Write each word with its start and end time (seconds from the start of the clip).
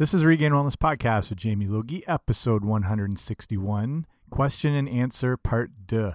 This 0.00 0.14
is 0.14 0.24
Regained 0.24 0.54
Wellness 0.54 0.76
Podcast 0.76 1.28
with 1.28 1.40
Jamie 1.40 1.66
Logie, 1.66 2.06
episode 2.06 2.64
161, 2.64 4.06
question 4.30 4.72
and 4.72 4.88
answer 4.88 5.36
part 5.36 5.72
2. 5.88 6.12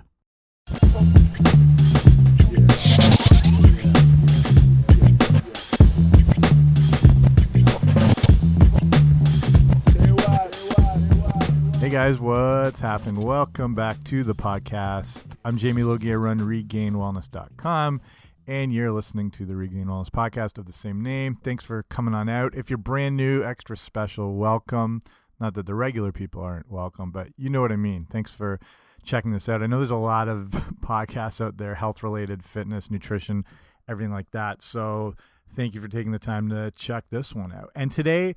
Hey 11.77 11.89
guys, 11.89 12.20
what's 12.20 12.79
happening? 12.79 13.20
Welcome 13.20 13.75
back 13.75 14.02
to 14.05 14.23
the 14.23 14.34
podcast. 14.34 15.25
I'm 15.43 15.57
Jamie 15.57 15.84
Logie. 15.84 16.13
I 16.13 16.15
run 16.15 16.39
regainedwellness.com, 16.39 18.00
and 18.48 18.73
you're 18.73 18.91
listening 18.91 19.32
to 19.32 19.46
the 19.46 19.55
Regained 19.55 19.88
Wellness 19.88 20.10
podcast 20.10 20.57
of 20.57 20.66
the 20.66 20.73
same 20.73 21.02
name. 21.02 21.38
Thanks 21.43 21.64
for 21.64 21.84
coming 21.84 22.14
on 22.14 22.28
out. 22.28 22.54
If 22.55 22.70
you're 22.70 22.78
brand 22.78 23.16
new, 23.16 23.43
extra 23.43 23.78
special, 23.78 24.36
welcome. 24.36 25.02
Not 25.39 25.54
that 25.54 25.66
the 25.66 25.75
regular 25.75 26.11
people 26.11 26.42
aren't 26.42 26.69
welcome, 26.71 27.11
but 27.11 27.29
you 27.38 27.50
know 27.50 27.61
what 27.61 27.71
I 27.71 27.78
mean. 27.78 28.07
Thanks 28.11 28.32
for 28.32 28.60
checking 29.04 29.32
this 29.32 29.47
out. 29.47 29.64
I 29.64 29.68
know 29.68 29.78
there's 29.78 29.92
a 29.92 29.96
lot 29.96 30.28
of 30.28 30.47
podcasts 30.82 31.39
out 31.39 31.57
there, 31.57 31.75
health 31.75 32.03
related, 32.03 32.43
fitness, 32.43 32.91
nutrition, 32.91 33.45
everything 33.88 34.11
like 34.11 34.31
that. 34.31 34.61
So 34.61 35.16
thank 35.55 35.73
you 35.73 35.81
for 35.81 35.88
taking 35.88 36.11
the 36.11 36.19
time 36.19 36.49
to 36.49 36.71
check 36.75 37.05
this 37.09 37.33
one 37.33 37.52
out. 37.53 37.71
And 37.75 37.91
today 37.91 38.35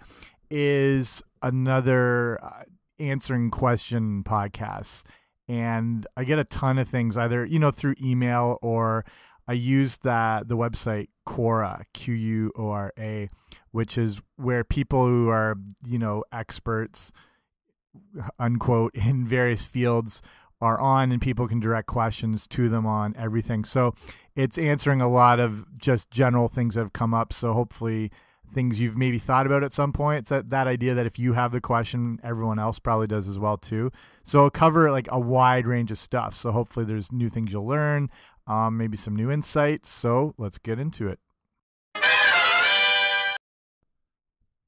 is 0.50 1.22
another 1.42 2.42
uh, 2.42 2.62
answering 2.98 3.50
question 3.50 4.22
podcast. 4.24 5.02
and 5.48 6.06
I 6.16 6.24
get 6.24 6.38
a 6.38 6.44
ton 6.44 6.78
of 6.78 6.88
things 6.88 7.16
either 7.16 7.44
you 7.44 7.58
know 7.58 7.70
through 7.70 7.94
email 8.02 8.58
or 8.62 9.04
I 9.48 9.52
use 9.52 9.98
that 9.98 10.48
the 10.48 10.56
website 10.56 11.08
Quora 11.26 11.84
Q 11.92 12.14
U 12.14 12.52
O 12.56 12.70
R 12.70 12.92
A 12.98 13.28
which 13.70 13.98
is 13.98 14.20
where 14.36 14.64
people 14.64 15.06
who 15.06 15.28
are 15.28 15.56
you 15.86 15.98
know 15.98 16.24
experts 16.32 17.12
unquote 18.38 18.94
in 18.94 19.26
various 19.26 19.64
fields 19.64 20.22
are 20.60 20.80
on 20.80 21.12
and 21.12 21.20
people 21.20 21.46
can 21.46 21.60
direct 21.60 21.86
questions 21.86 22.46
to 22.46 22.68
them 22.68 22.86
on 22.86 23.14
everything 23.16 23.64
so 23.64 23.94
it's 24.34 24.56
answering 24.56 25.00
a 25.00 25.08
lot 25.08 25.38
of 25.38 25.66
just 25.78 26.10
general 26.10 26.48
things 26.48 26.74
that 26.74 26.80
have 26.80 26.92
come 26.92 27.12
up 27.12 27.32
so 27.32 27.52
hopefully 27.52 28.10
things 28.54 28.80
you've 28.80 28.96
maybe 28.96 29.18
thought 29.18 29.46
about 29.46 29.64
at 29.64 29.72
some 29.72 29.92
point. 29.92 30.20
It's 30.20 30.30
that, 30.30 30.50
that 30.50 30.66
idea 30.66 30.94
that 30.94 31.06
if 31.06 31.18
you 31.18 31.34
have 31.34 31.52
the 31.52 31.60
question, 31.60 32.18
everyone 32.22 32.58
else 32.58 32.78
probably 32.78 33.06
does 33.06 33.28
as 33.28 33.38
well 33.38 33.56
too. 33.56 33.90
So 34.24 34.48
cover 34.50 34.90
like 34.90 35.08
a 35.10 35.20
wide 35.20 35.66
range 35.66 35.90
of 35.90 35.98
stuff. 35.98 36.34
So 36.34 36.52
hopefully 36.52 36.86
there's 36.86 37.12
new 37.12 37.28
things 37.28 37.52
you'll 37.52 37.66
learn, 37.66 38.10
um, 38.46 38.76
maybe 38.76 38.96
some 38.96 39.16
new 39.16 39.30
insights. 39.30 39.88
So 39.90 40.34
let's 40.38 40.58
get 40.58 40.78
into 40.78 41.08
it. 41.08 41.18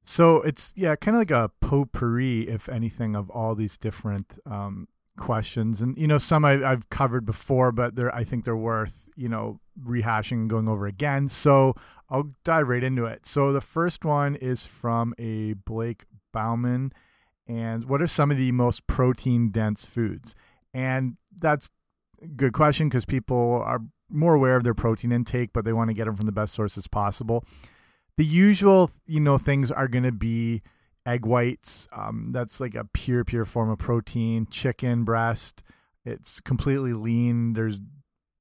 So 0.04 0.40
it's 0.40 0.72
yeah, 0.74 0.96
kind 0.96 1.16
of 1.16 1.20
like 1.20 1.30
a 1.30 1.50
potpourri, 1.60 2.48
if 2.48 2.68
anything, 2.68 3.14
of 3.14 3.28
all 3.28 3.54
these 3.54 3.76
different 3.76 4.38
um, 4.46 4.88
questions, 5.18 5.82
and 5.82 5.98
you 5.98 6.06
know 6.06 6.16
some 6.16 6.46
I, 6.46 6.52
have 6.52 6.88
covered 6.88 7.26
before, 7.26 7.72
but 7.72 7.94
they're 7.94 8.12
I 8.14 8.24
think 8.24 8.46
they're 8.46 8.56
worth 8.56 9.08
you 9.16 9.28
know 9.28 9.60
rehashing 9.78 10.32
and 10.32 10.50
going 10.50 10.66
over 10.66 10.86
again. 10.86 11.28
So 11.28 11.74
I'll 12.08 12.32
dive 12.42 12.68
right 12.68 12.82
into 12.82 13.04
it. 13.04 13.26
So 13.26 13.52
the 13.52 13.60
first 13.60 14.04
one 14.04 14.34
is 14.36 14.64
from 14.64 15.14
a 15.18 15.52
Blake 15.52 16.04
Bauman, 16.32 16.92
and 17.46 17.84
what 17.84 18.00
are 18.00 18.06
some 18.06 18.30
of 18.30 18.38
the 18.38 18.50
most 18.52 18.86
protein 18.86 19.50
dense 19.50 19.84
foods? 19.84 20.34
And 20.72 21.16
that's 21.38 21.68
good 22.36 22.52
question 22.52 22.88
because 22.88 23.04
people 23.04 23.62
are 23.64 23.80
more 24.10 24.34
aware 24.34 24.56
of 24.56 24.64
their 24.64 24.74
protein 24.74 25.12
intake, 25.12 25.52
but 25.52 25.64
they 25.64 25.72
want 25.72 25.90
to 25.90 25.94
get 25.94 26.06
them 26.06 26.16
from 26.16 26.26
the 26.26 26.32
best 26.32 26.54
sources 26.54 26.86
possible. 26.86 27.44
The 28.16 28.24
usual, 28.24 28.90
you 29.06 29.20
know, 29.20 29.38
things 29.38 29.70
are 29.70 29.88
going 29.88 30.04
to 30.04 30.12
be 30.12 30.62
egg 31.06 31.24
whites. 31.24 31.86
Um, 31.92 32.32
that's 32.32 32.60
like 32.60 32.74
a 32.74 32.84
pure, 32.84 33.24
pure 33.24 33.44
form 33.44 33.70
of 33.70 33.78
protein. 33.78 34.46
Chicken 34.50 35.04
breast. 35.04 35.62
It's 36.04 36.40
completely 36.40 36.94
lean. 36.94 37.52
There's 37.52 37.80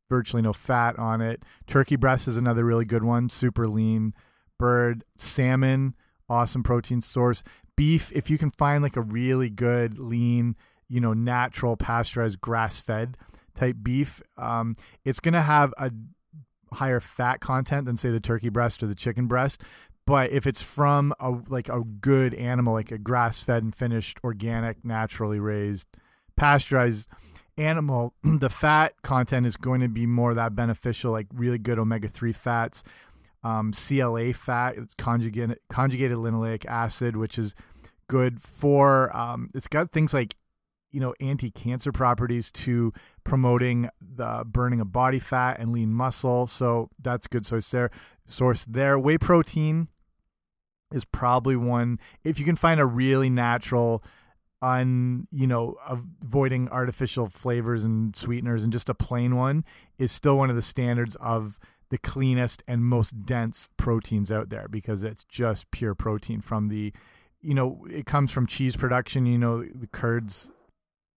virtually 0.10 0.42
no 0.42 0.54
fat 0.54 0.98
on 0.98 1.22
it. 1.22 1.44
Turkey 1.68 1.96
breast 1.96 2.28
is 2.28 2.38
another 2.38 2.64
really 2.64 2.86
good 2.86 3.04
one. 3.04 3.30
Super 3.30 3.68
lean. 3.68 4.14
Bird, 4.58 5.04
salmon, 5.16 5.96
awesome 6.28 6.64
protein 6.64 7.02
source. 7.02 7.44
Beef, 7.76 8.12
if 8.14 8.30
you 8.30 8.40
can 8.40 8.50
find 8.50 8.82
like 8.82 8.96
a 8.96 9.02
really 9.02 9.52
good, 9.52 10.00
lean, 10.00 10.56
you 10.90 11.00
know, 11.00 11.14
natural, 11.14 11.78
pasteurized, 11.78 12.42
grass 12.42 12.80
fed 12.80 13.18
type 13.58 13.78
beef, 13.82 14.22
um, 14.38 14.76
it's 15.04 15.20
going 15.20 15.34
to 15.34 15.42
have 15.42 15.74
a 15.78 15.92
higher 16.74 17.00
fat 17.00 17.40
content 17.40 17.86
than 17.86 17.98
say 17.98 18.10
the 18.10 18.20
turkey 18.20 18.50
breast 18.50 18.84
or 18.84 18.88
the 18.88 18.96
chicken 18.96 19.28
breast. 19.28 19.62
But 20.06 20.32
if 20.32 20.48
it's 20.48 20.62
from 20.62 21.14
a 21.20 21.36
like 21.50 21.68
a 21.68 21.82
good 21.82 22.34
animal 22.34 22.74
like 22.74 22.92
a 22.92 22.98
grass 22.98 23.42
fed 23.42 23.62
and 23.62 23.76
finished 23.76 24.20
organic 24.24 24.86
naturally 24.86 25.40
raised 25.40 25.88
pasteurized 26.38 27.10
animal 27.58 28.14
the 28.24 28.50
fat 28.50 28.94
content 29.02 29.46
is 29.46 29.58
going 29.58 29.82
to 29.82 29.90
be 29.90 30.06
more 30.06 30.34
that 30.34 30.56
beneficial 30.56 31.12
like 31.12 31.28
really 31.34 31.58
good 31.58 31.78
omega-3 31.78 32.34
fats 32.34 32.84
um, 33.44 33.74
cla 33.74 34.32
fat 34.34 34.76
it's 34.78 34.94
conjugated 34.94 35.60
conjugated 35.70 36.18
linoleic 36.18 36.66
acid 36.68 37.18
which 37.18 37.38
is 37.38 37.54
good 38.08 38.42
for 38.42 39.16
um, 39.16 39.50
it's 39.54 39.68
got 39.68 39.92
things 39.92 40.14
like 40.14 40.36
you 40.92 41.00
know 41.00 41.14
anti-cancer 41.20 41.92
properties 41.92 42.52
to 42.52 42.94
promoting 43.24 43.90
the 44.02 44.44
burning 44.46 44.80
of 44.80 44.92
body 44.92 45.20
fat 45.20 45.60
and 45.60 45.72
lean 45.72 45.92
muscle. 45.92 46.48
So 46.48 46.90
that's 47.02 47.28
good 47.28 47.46
source 47.46 47.70
there 47.72 47.92
source 48.26 48.66
there. 48.66 48.98
Whey 48.98 49.18
protein 49.18 49.88
is 50.92 51.06
probably 51.06 51.56
one 51.56 52.00
if 52.24 52.40
you 52.40 52.46
can 52.46 52.56
find 52.56 52.80
a 52.80 52.86
really 52.86 53.30
natural 53.30 54.04
un 54.62 55.28
you 55.32 55.46
know 55.46 55.76
avoiding 55.88 56.68
artificial 56.70 57.30
flavors 57.30 57.84
and 57.84 58.16
sweeteners 58.16 58.64
and 58.64 58.74
just 58.74 58.90
a 58.90 58.94
plain 58.94 59.36
one 59.36 59.64
is 60.00 60.12
still 60.12 60.38
one 60.38 60.50
of 60.50 60.56
the 60.56 60.62
standards 60.62 61.16
of 61.18 61.60
the 61.90 61.98
cleanest 61.98 62.64
and 62.68 62.84
most 62.84 63.26
dense 63.26 63.70
proteins 63.78 64.32
out 64.32 64.50
there 64.50 64.68
because 64.70 65.04
it's 65.04 65.24
just 65.26 65.70
pure 65.72 65.94
protein 65.94 66.42
from 66.42 66.70
the 66.70 66.92
you 67.40 67.54
know 67.54 67.86
it 67.90 68.06
comes 68.06 68.32
from 68.32 68.48
cheese 68.48 68.76
production 68.76 69.26
you 69.26 69.38
know 69.38 69.64
the 69.64 69.88
curds 69.88 70.50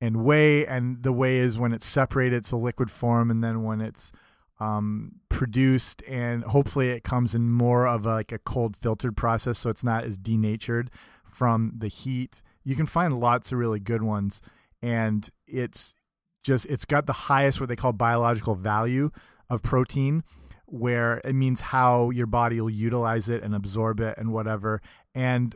and 0.01 0.23
whey 0.23 0.65
and 0.65 1.03
the 1.03 1.13
whey 1.13 1.37
is 1.37 1.57
when 1.57 1.73
it's 1.73 1.85
separated 1.85 2.35
it's 2.37 2.51
a 2.51 2.57
liquid 2.57 2.89
form 2.89 3.29
and 3.29 3.43
then 3.43 3.63
when 3.63 3.81
it's 3.81 4.11
um, 4.59 5.13
produced 5.29 6.03
and 6.07 6.43
hopefully 6.43 6.89
it 6.89 7.03
comes 7.03 7.33
in 7.33 7.49
more 7.49 7.87
of 7.87 8.05
a, 8.05 8.09
like 8.09 8.31
a 8.31 8.39
cold 8.39 8.75
filtered 8.75 9.15
process 9.15 9.57
so 9.57 9.69
it's 9.69 9.83
not 9.83 10.03
as 10.03 10.17
denatured 10.17 10.89
from 11.31 11.73
the 11.77 11.87
heat. 11.87 12.41
You 12.63 12.75
can 12.75 12.85
find 12.85 13.17
lots 13.17 13.51
of 13.51 13.57
really 13.57 13.79
good 13.79 14.03
ones 14.03 14.41
and 14.81 15.29
it's 15.47 15.95
just 16.43 16.65
it's 16.65 16.85
got 16.85 17.05
the 17.05 17.13
highest 17.13 17.59
what 17.59 17.69
they 17.69 17.75
call 17.75 17.93
biological 17.93 18.55
value 18.55 19.11
of 19.49 19.61
protein 19.61 20.23
where 20.65 21.19
it 21.25 21.33
means 21.33 21.61
how 21.61 22.09
your 22.11 22.27
body 22.27 22.61
will 22.61 22.69
utilize 22.69 23.27
it 23.27 23.41
and 23.43 23.55
absorb 23.55 23.99
it 23.99 24.17
and 24.17 24.31
whatever. 24.31 24.81
And 25.15 25.55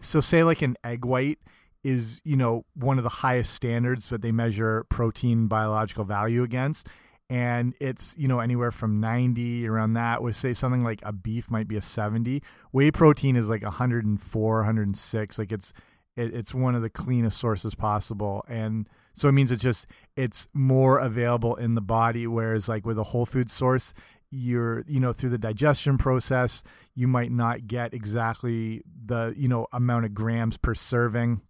so 0.00 0.20
say 0.20 0.42
like 0.42 0.62
an 0.62 0.76
egg 0.82 1.04
white 1.04 1.38
is 1.84 2.20
you 2.24 2.36
know 2.36 2.64
one 2.74 2.98
of 2.98 3.04
the 3.04 3.10
highest 3.10 3.54
standards 3.54 4.08
that 4.08 4.22
they 4.22 4.32
measure 4.32 4.84
protein 4.88 5.46
biological 5.46 6.04
value 6.04 6.42
against. 6.42 6.88
And 7.30 7.74
it's 7.80 8.14
you 8.18 8.28
know 8.28 8.40
anywhere 8.40 8.70
from 8.70 9.00
90 9.00 9.66
around 9.66 9.94
that 9.94 10.22
with 10.22 10.36
say 10.36 10.52
something 10.52 10.84
like 10.84 11.00
a 11.02 11.12
beef 11.12 11.50
might 11.50 11.66
be 11.66 11.76
a 11.76 11.80
70 11.80 12.42
whey 12.72 12.90
protein 12.90 13.36
is 13.36 13.48
like 13.48 13.62
104 13.62 14.56
106 14.56 15.38
like 15.38 15.50
it's 15.50 15.72
it, 16.14 16.34
it's 16.34 16.52
one 16.52 16.74
of 16.74 16.82
the 16.82 16.90
cleanest 16.90 17.38
sources 17.38 17.74
possible. 17.74 18.44
And 18.48 18.86
so 19.14 19.28
it 19.28 19.32
means 19.32 19.50
it's 19.50 19.62
just 19.62 19.86
it's 20.16 20.48
more 20.52 20.98
available 20.98 21.56
in 21.56 21.74
the 21.74 21.80
body 21.80 22.26
whereas 22.26 22.68
like 22.68 22.86
with 22.86 22.98
a 22.98 23.04
whole 23.04 23.26
food 23.26 23.50
source 23.50 23.94
you're 24.30 24.82
you 24.86 24.98
know 24.98 25.12
through 25.12 25.28
the 25.28 25.38
digestion 25.38 25.98
process 25.98 26.62
you 26.94 27.06
might 27.06 27.30
not 27.30 27.66
get 27.66 27.92
exactly 27.92 28.82
the 29.04 29.34
you 29.36 29.46
know 29.46 29.66
amount 29.72 30.06
of 30.06 30.14
grams 30.14 30.56
per 30.56 30.74
serving 30.74 31.42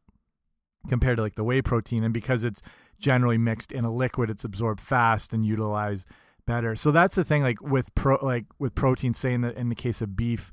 compared 0.88 1.17
to 1.17 1.23
like 1.23 1.34
the 1.34 1.44
whey 1.44 1.62
protein 1.62 2.05
and 2.05 2.12
because 2.12 2.44
it's 2.44 2.62
generally 2.99 3.38
mixed 3.38 3.73
in 3.73 3.84
a 3.84 3.93
liquid 3.93 4.31
it's 4.31 4.44
absorbed 4.44 4.81
fast 4.81 5.32
and 5.32 5.44
utilized 5.44 6.06
better. 6.46 6.75
So 6.76 6.90
that's 6.90 7.14
the 7.14 7.25
thing 7.25 7.43
like 7.43 7.61
with 7.61 7.94
pro 7.94 8.19
like 8.23 8.46
with 8.58 8.75
protein 8.75 9.14
say 9.14 9.32
in 9.32 9.43
the 9.43 9.58
in 9.58 9.69
the 9.69 9.75
case 9.75 10.00
of 10.00 10.17
beef 10.17 10.52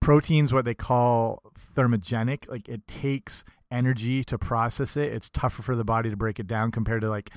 protein's 0.00 0.52
what 0.52 0.64
they 0.64 0.74
call 0.74 1.42
thermogenic. 1.76 2.48
Like 2.48 2.68
it 2.68 2.86
takes 2.88 3.44
energy 3.70 4.24
to 4.24 4.38
process 4.38 4.96
it. 4.96 5.12
It's 5.12 5.30
tougher 5.30 5.62
for 5.62 5.76
the 5.76 5.84
body 5.84 6.10
to 6.10 6.16
break 6.16 6.38
it 6.38 6.46
down 6.46 6.70
compared 6.70 7.02
to 7.02 7.08
like 7.08 7.30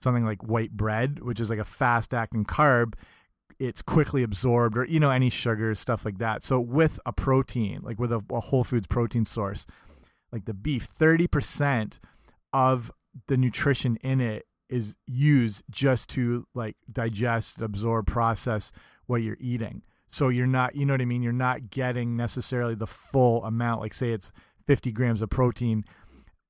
something 0.00 0.24
like 0.24 0.42
white 0.42 0.72
bread 0.72 1.22
which 1.22 1.38
is 1.40 1.50
like 1.50 1.58
a 1.58 1.64
fast 1.64 2.14
acting 2.14 2.44
carb. 2.44 2.94
It's 3.58 3.82
quickly 3.82 4.22
absorbed 4.22 4.76
or 4.76 4.84
you 4.84 5.00
know 5.00 5.10
any 5.10 5.30
sugars 5.30 5.78
stuff 5.78 6.04
like 6.04 6.18
that. 6.18 6.42
So 6.42 6.60
with 6.60 7.00
a 7.06 7.12
protein 7.12 7.80
like 7.82 7.98
with 7.98 8.12
a, 8.12 8.22
a 8.30 8.40
whole 8.40 8.64
foods 8.64 8.86
protein 8.86 9.24
source 9.24 9.66
like 10.32 10.44
the 10.44 10.54
beef 10.54 10.88
30% 10.98 11.98
of 12.52 12.92
the 13.26 13.36
nutrition 13.36 13.96
in 13.96 14.20
it 14.20 14.46
is 14.68 14.96
used 15.06 15.64
just 15.70 16.08
to 16.10 16.46
like 16.54 16.76
digest, 16.90 17.60
absorb, 17.60 18.06
process 18.06 18.70
what 19.06 19.22
you're 19.22 19.36
eating. 19.40 19.82
So 20.08 20.28
you're 20.28 20.46
not, 20.46 20.74
you 20.74 20.86
know 20.86 20.94
what 20.94 21.00
I 21.00 21.06
mean? 21.06 21.22
You're 21.22 21.32
not 21.32 21.70
getting 21.70 22.14
necessarily 22.14 22.74
the 22.74 22.86
full 22.86 23.44
amount. 23.44 23.80
Like, 23.80 23.94
say 23.94 24.10
it's 24.10 24.32
50 24.66 24.92
grams 24.92 25.22
of 25.22 25.30
protein 25.30 25.84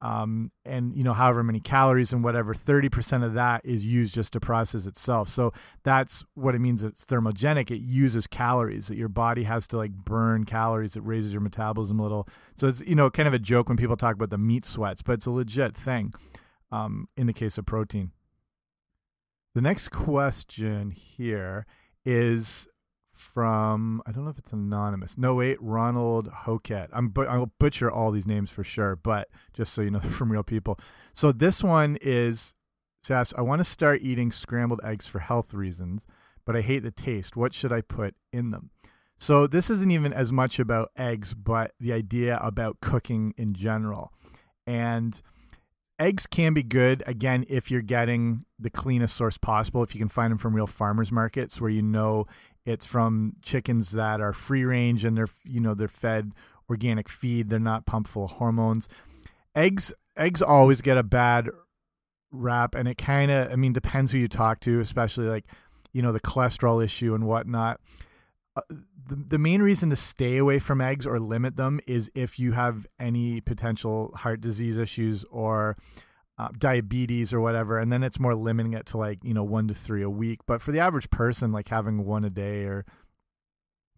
um, 0.02 0.50
and 0.64 0.96
you 0.96 1.04
know 1.04 1.12
however 1.12 1.42
many 1.42 1.60
calories 1.60 2.12
and 2.12 2.24
whatever 2.24 2.54
30% 2.54 3.24
of 3.24 3.34
that 3.34 3.60
is 3.64 3.84
used 3.84 4.14
just 4.14 4.32
to 4.32 4.40
process 4.40 4.86
itself. 4.86 5.28
So 5.28 5.52
that's 5.82 6.24
what 6.34 6.54
it 6.54 6.60
means 6.60 6.82
it's 6.82 7.04
thermogenic. 7.04 7.70
It 7.70 7.82
uses 7.82 8.26
calories 8.26 8.88
that 8.88 8.96
your 8.96 9.08
body 9.08 9.44
has 9.44 9.68
to 9.68 9.76
like 9.76 9.92
burn 9.92 10.44
calories. 10.44 10.96
It 10.96 11.04
raises 11.04 11.32
your 11.32 11.42
metabolism 11.42 12.00
a 12.00 12.02
little. 12.02 12.28
So 12.56 12.68
it's 12.68 12.80
you 12.80 12.94
know 12.94 13.10
kind 13.10 13.28
of 13.28 13.34
a 13.34 13.38
joke 13.38 13.68
when 13.68 13.76
people 13.76 13.96
talk 13.96 14.14
about 14.14 14.30
the 14.30 14.38
meat 14.38 14.64
sweats 14.64 15.02
but 15.02 15.12
it's 15.12 15.26
a 15.26 15.30
legit 15.30 15.76
thing 15.76 16.12
um, 16.72 17.08
in 17.16 17.26
the 17.26 17.32
case 17.32 17.58
of 17.58 17.66
protein. 17.66 18.12
The 19.54 19.60
next 19.60 19.88
question 19.90 20.92
here 20.92 21.66
is 22.04 22.68
from 23.20 24.02
I 24.06 24.12
don't 24.12 24.24
know 24.24 24.30
if 24.30 24.38
it's 24.38 24.52
anonymous. 24.52 25.16
No 25.18 25.34
wait, 25.34 25.58
Ronald 25.60 26.28
Hoket. 26.30 26.88
I'm 26.92 27.08
but 27.08 27.28
I'll 27.28 27.52
butcher 27.58 27.90
all 27.90 28.10
these 28.10 28.26
names 28.26 28.50
for 28.50 28.64
sure, 28.64 28.96
but 28.96 29.28
just 29.52 29.72
so 29.74 29.82
you 29.82 29.90
know 29.90 29.98
they're 30.02 30.10
from 30.10 30.32
real 30.32 30.42
people. 30.42 30.78
So 31.12 31.30
this 31.30 31.62
one 31.62 31.98
is 32.00 32.54
says 33.04 33.34
I 33.36 33.42
want 33.42 33.60
to 33.60 33.64
start 33.64 34.00
eating 34.02 34.32
scrambled 34.32 34.80
eggs 34.82 35.06
for 35.06 35.18
health 35.18 35.52
reasons, 35.52 36.02
but 36.46 36.56
I 36.56 36.62
hate 36.62 36.82
the 36.82 36.90
taste. 36.90 37.36
What 37.36 37.52
should 37.52 37.72
I 37.72 37.82
put 37.82 38.14
in 38.32 38.50
them? 38.50 38.70
So 39.18 39.46
this 39.46 39.68
isn't 39.68 39.90
even 39.90 40.14
as 40.14 40.32
much 40.32 40.58
about 40.58 40.90
eggs, 40.96 41.34
but 41.34 41.72
the 41.78 41.92
idea 41.92 42.38
about 42.42 42.80
cooking 42.80 43.34
in 43.36 43.52
general. 43.52 44.12
And 44.66 45.20
eggs 46.00 46.26
can 46.26 46.54
be 46.54 46.62
good 46.62 47.02
again 47.06 47.44
if 47.48 47.70
you're 47.70 47.82
getting 47.82 48.46
the 48.58 48.70
cleanest 48.70 49.14
source 49.14 49.36
possible 49.36 49.82
if 49.82 49.94
you 49.94 49.98
can 49.98 50.08
find 50.08 50.30
them 50.30 50.38
from 50.38 50.56
real 50.56 50.66
farmers 50.66 51.12
markets 51.12 51.60
where 51.60 51.70
you 51.70 51.82
know 51.82 52.26
it's 52.64 52.84
from 52.84 53.36
chickens 53.42 53.92
that 53.92 54.20
are 54.20 54.32
free 54.32 54.64
range 54.64 55.04
and 55.04 55.16
they're 55.16 55.28
you 55.44 55.60
know 55.60 55.74
they're 55.74 55.88
fed 55.88 56.32
organic 56.68 57.08
feed. 57.08 57.48
They're 57.48 57.58
not 57.58 57.86
pumped 57.86 58.10
full 58.10 58.24
of 58.24 58.32
hormones. 58.32 58.88
Eggs 59.54 59.92
eggs 60.16 60.42
always 60.42 60.80
get 60.80 60.96
a 60.96 61.02
bad 61.02 61.48
rap, 62.30 62.74
and 62.74 62.88
it 62.88 62.96
kind 62.96 63.30
of 63.30 63.50
I 63.50 63.56
mean 63.56 63.72
depends 63.72 64.12
who 64.12 64.18
you 64.18 64.28
talk 64.28 64.60
to, 64.60 64.80
especially 64.80 65.26
like 65.26 65.44
you 65.92 66.02
know 66.02 66.12
the 66.12 66.20
cholesterol 66.20 66.82
issue 66.82 67.14
and 67.14 67.26
whatnot. 67.26 67.80
Uh, 68.56 68.62
the, 69.08 69.16
the 69.28 69.38
main 69.38 69.62
reason 69.62 69.90
to 69.90 69.96
stay 69.96 70.36
away 70.36 70.58
from 70.58 70.80
eggs 70.80 71.06
or 71.06 71.18
limit 71.18 71.56
them 71.56 71.80
is 71.86 72.10
if 72.14 72.38
you 72.38 72.52
have 72.52 72.86
any 72.98 73.40
potential 73.40 74.12
heart 74.16 74.40
disease 74.40 74.78
issues 74.78 75.24
or 75.30 75.76
uh, 76.40 76.48
diabetes 76.56 77.34
or 77.34 77.40
whatever, 77.40 77.78
and 77.78 77.92
then 77.92 78.02
it's 78.02 78.18
more 78.18 78.34
limiting 78.34 78.72
it 78.72 78.86
to 78.86 78.96
like 78.96 79.18
you 79.22 79.34
know 79.34 79.44
one 79.44 79.68
to 79.68 79.74
three 79.74 80.02
a 80.02 80.08
week. 80.08 80.40
But 80.46 80.62
for 80.62 80.72
the 80.72 80.80
average 80.80 81.10
person, 81.10 81.52
like 81.52 81.68
having 81.68 82.06
one 82.06 82.24
a 82.24 82.30
day 82.30 82.64
or 82.64 82.86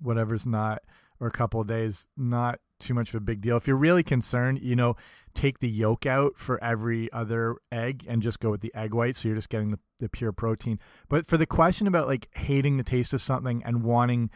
whatever's 0.00 0.44
not, 0.44 0.82
or 1.20 1.28
a 1.28 1.30
couple 1.30 1.60
of 1.60 1.68
days, 1.68 2.08
not 2.16 2.58
too 2.80 2.94
much 2.94 3.10
of 3.10 3.14
a 3.14 3.20
big 3.20 3.42
deal. 3.42 3.56
If 3.56 3.68
you're 3.68 3.76
really 3.76 4.02
concerned, 4.02 4.58
you 4.60 4.74
know, 4.74 4.96
take 5.34 5.60
the 5.60 5.68
yolk 5.68 6.04
out 6.04 6.36
for 6.36 6.62
every 6.64 7.12
other 7.12 7.58
egg 7.70 8.04
and 8.08 8.20
just 8.20 8.40
go 8.40 8.50
with 8.50 8.60
the 8.60 8.74
egg 8.74 8.92
white, 8.92 9.14
so 9.14 9.28
you're 9.28 9.36
just 9.36 9.48
getting 9.48 9.70
the, 9.70 9.78
the 10.00 10.08
pure 10.08 10.32
protein. 10.32 10.80
But 11.08 11.28
for 11.28 11.36
the 11.36 11.46
question 11.46 11.86
about 11.86 12.08
like 12.08 12.26
hating 12.34 12.76
the 12.76 12.82
taste 12.82 13.14
of 13.14 13.22
something 13.22 13.62
and 13.64 13.84
wanting 13.84 14.30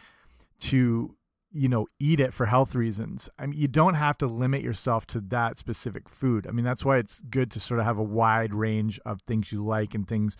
to 0.61 1.16
you 1.57 1.69
know 1.69 1.87
eat 1.99 2.21
it 2.21 2.35
for 2.35 2.47
health 2.47 2.75
reasons. 2.75 3.29
I 3.39 3.47
mean 3.47 3.59
you 3.59 3.69
don't 3.69 3.95
have 3.95 4.19
to 4.19 4.27
limit 4.27 4.63
yourself 4.63 5.07
to 5.09 5.21
that 5.21 5.59
specific 5.59 6.09
food. 6.09 6.47
I 6.47 6.51
mean 6.51 6.65
that's 6.65 6.85
why 6.85 6.99
it's 6.99 7.21
good 7.31 7.51
to 7.53 7.61
sort 7.61 7.81
of 7.81 7.87
have 7.87 7.99
a 7.99 8.03
wide 8.03 8.55
range 8.55 9.01
of 9.05 9.23
things 9.23 9.53
you 9.53 9.65
like 9.65 9.95
and 9.95 10.07
things 10.07 10.37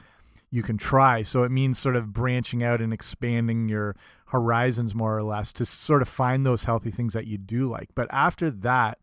you 0.51 0.63
can 0.63 0.79
try. 0.79 1.23
So 1.23 1.43
it 1.43 1.51
means 1.51 1.79
sort 1.79 1.97
of 1.97 2.13
branching 2.13 2.63
out 2.63 2.81
and 2.81 2.93
expanding 2.93 3.69
your 3.69 3.97
horizons 4.27 4.95
more 4.95 5.17
or 5.17 5.23
less 5.23 5.53
to 5.55 5.67
sort 5.67 6.03
of 6.03 6.09
find 6.09 6.45
those 6.45 6.65
healthy 6.65 6.91
things 6.91 7.13
that 7.15 7.27
you 7.27 7.39
do 7.39 7.69
like. 7.69 7.91
But 7.95 8.09
after 8.11 8.51
that 8.51 8.99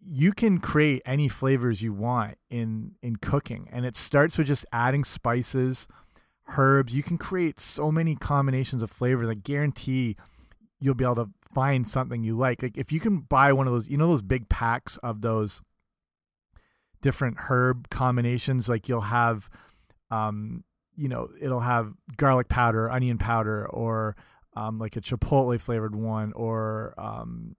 you 0.00 0.32
can 0.32 0.58
create 0.58 1.02
any 1.04 1.28
flavors 1.28 1.82
you 1.82 1.92
want 1.92 2.38
in 2.48 2.92
in 3.02 3.16
cooking 3.16 3.68
and 3.72 3.84
it 3.84 3.96
starts 3.96 4.38
with 4.38 4.46
just 4.46 4.64
adding 4.72 5.04
spices 5.04 5.88
herbs. 6.56 6.94
You 6.94 7.02
can 7.02 7.18
create 7.18 7.60
so 7.60 7.92
many 7.92 8.14
combinations 8.14 8.82
of 8.82 8.90
flavors. 8.90 9.28
I 9.28 9.34
guarantee 9.34 10.16
you'll 10.80 10.94
be 10.94 11.04
able 11.04 11.16
to 11.16 11.28
find 11.54 11.88
something 11.88 12.22
you 12.22 12.36
like. 12.36 12.62
Like 12.62 12.76
if 12.76 12.92
you 12.92 13.00
can 13.00 13.18
buy 13.18 13.52
one 13.52 13.66
of 13.66 13.72
those, 13.72 13.88
you 13.88 13.96
know, 13.96 14.08
those 14.08 14.22
big 14.22 14.48
packs 14.48 14.96
of 14.98 15.22
those 15.22 15.60
different 17.02 17.36
herb 17.48 17.90
combinations, 17.90 18.68
like 18.68 18.88
you'll 18.88 19.02
have, 19.02 19.48
um, 20.10 20.64
you 20.96 21.08
know, 21.08 21.28
it'll 21.40 21.60
have 21.60 21.92
garlic 22.16 22.48
powder, 22.48 22.90
onion 22.90 23.18
powder, 23.18 23.66
or 23.68 24.16
um, 24.54 24.78
like 24.78 24.96
a 24.96 25.00
chipotle 25.00 25.60
flavored 25.60 25.94
one, 25.94 26.32
or 26.32 26.94
um, 26.98 27.54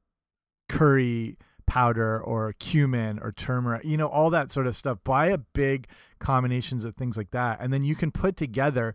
curry 0.68 1.38
powder, 1.66 2.20
or 2.22 2.54
cumin, 2.54 3.20
or 3.20 3.32
turmeric. 3.32 3.86
You 3.86 3.96
know, 3.96 4.08
all 4.08 4.30
that 4.32 4.52
sort 4.52 4.68
of 4.68 4.76
stuff. 4.76 4.98
Buy 5.06 5.28
a 5.28 5.38
big 5.38 5.88
combinations 6.20 6.84
of 6.84 6.96
things 6.96 7.16
like 7.16 7.32
that, 7.32 7.60
and 7.62 7.72
then 7.72 7.84
you 7.84 7.96
can 7.96 8.12
put 8.12 8.36
together 8.36 8.94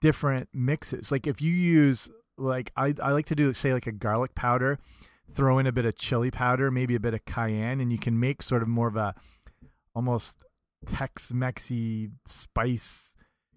different 0.00 0.48
mixes. 0.52 1.10
Like 1.10 1.26
if 1.26 1.40
you 1.40 1.52
use 1.52 2.10
like 2.38 2.72
I 2.76 2.94
I 3.02 3.12
like 3.12 3.26
to 3.26 3.34
do 3.34 3.52
say 3.52 3.72
like 3.72 3.86
a 3.86 3.92
garlic 3.92 4.34
powder, 4.34 4.78
throw 5.34 5.58
in 5.58 5.66
a 5.66 5.72
bit 5.72 5.84
of 5.84 5.96
chili 5.96 6.30
powder, 6.30 6.70
maybe 6.70 6.94
a 6.94 7.00
bit 7.00 7.14
of 7.14 7.24
cayenne, 7.24 7.80
and 7.80 7.92
you 7.92 7.98
can 7.98 8.18
make 8.18 8.42
sort 8.42 8.62
of 8.62 8.68
more 8.68 8.88
of 8.88 8.96
a 8.96 9.14
almost 9.94 10.36
Tex-Mexy 10.86 12.10
spice 12.24 13.14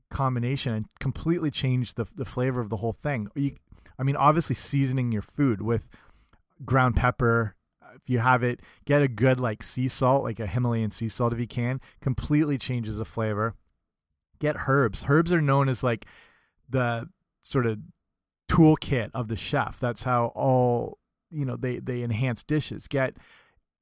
combination 0.10 0.74
and 0.74 0.86
completely 1.00 1.51
change 1.51 1.94
the 1.94 2.06
the 2.16 2.25
flavor 2.25 2.60
of 2.60 2.69
the 2.69 2.78
whole 2.78 2.94
thing. 2.94 3.28
You, 3.36 3.56
I 3.98 4.04
mean, 4.04 4.16
obviously 4.16 4.56
seasoning 4.56 5.12
your 5.12 5.22
food 5.22 5.62
with 5.62 5.89
ground 6.66 6.95
pepper. 6.95 7.56
If 7.94 8.10
you 8.10 8.19
have 8.19 8.42
it, 8.42 8.62
get 8.86 9.01
a 9.01 9.07
good 9.07 9.39
like 9.39 9.62
sea 9.63 9.88
salt, 9.88 10.24
like 10.24 10.39
a 10.39 10.48
Himalayan 10.48 10.92
sea 10.92 11.10
salt 11.10 11.34
if 11.34 11.39
you 11.39 11.48
can. 11.48 11.81
Completely 12.00 12.57
changes 12.57 12.98
the 12.98 13.06
flavor. 13.06 13.54
Get 14.39 14.56
herbs. 14.68 15.06
Herbs 15.07 15.31
are 15.31 15.42
known 15.42 15.69
as 15.69 15.84
like 15.84 16.06
the 16.69 17.10
sort 17.42 17.66
of 17.66 17.80
toolkit 18.51 19.12
of 19.13 19.27
the 19.27 19.36
chef. 19.36 19.80
That's 19.80 20.03
how 20.03 20.27
all 20.36 20.98
you 21.30 21.45
know 21.45 21.56
they 21.56 21.80
they 21.80 22.03
enhance 22.03 22.44
dishes. 22.44 22.88
Get 22.88 23.15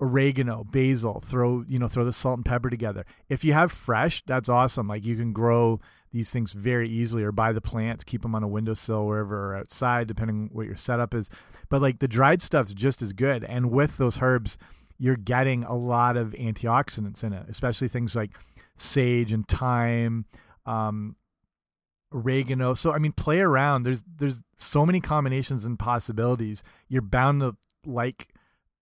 oregano, 0.02 0.64
basil, 0.64 1.22
throw 1.26 1.66
you 1.68 1.80
know 1.80 1.88
throw 1.88 2.06
the 2.06 2.14
salt 2.14 2.38
and 2.38 2.46
pepper 2.46 2.70
together. 2.70 3.06
If 3.28 3.44
you 3.44 3.54
have 3.54 3.72
fresh, 3.72 4.24
that's 4.26 4.50
awesome. 4.50 4.88
Like 4.88 5.06
you 5.06 5.16
can 5.16 5.34
grow 5.34 5.80
these 6.12 6.32
things 6.32 6.54
very 6.54 6.90
easily 6.90 7.24
or 7.24 7.32
buy 7.32 7.52
the 7.52 7.62
plants, 7.62 8.04
keep 8.04 8.24
them 8.24 8.34
on 8.34 8.44
a 8.44 8.48
windowsill 8.48 9.06
wherever 9.06 9.52
or 9.52 9.56
outside 9.56 10.08
depending 10.08 10.50
what 10.52 10.66
your 10.66 10.76
setup 10.76 11.14
is. 11.14 11.30
But 11.70 11.82
like 11.82 12.00
the 12.00 12.08
dried 12.08 12.42
stuff's 12.42 12.74
just 12.74 13.02
as 13.02 13.14
good 13.14 13.44
and 13.44 13.70
with 13.70 13.98
those 13.98 14.20
herbs 14.22 14.58
you're 15.00 15.16
getting 15.16 15.64
a 15.64 15.76
lot 15.76 16.18
of 16.18 16.32
antioxidants 16.32 17.24
in 17.24 17.32
it, 17.32 17.46
especially 17.48 17.88
things 17.88 18.16
like 18.16 18.32
sage 18.76 19.32
and 19.32 19.48
thyme, 19.48 20.26
um, 20.66 21.16
oregano. 22.14 22.74
So 22.74 22.92
I 22.92 22.98
mean, 22.98 23.12
play 23.12 23.40
around. 23.40 23.84
There's 23.84 24.04
there's 24.18 24.42
so 24.58 24.86
many 24.86 25.00
combinations 25.00 25.66
and 25.66 25.78
possibilities. 25.78 26.64
You're 26.88 27.02
bound 27.02 27.42
to 27.42 27.56
like 27.86 28.30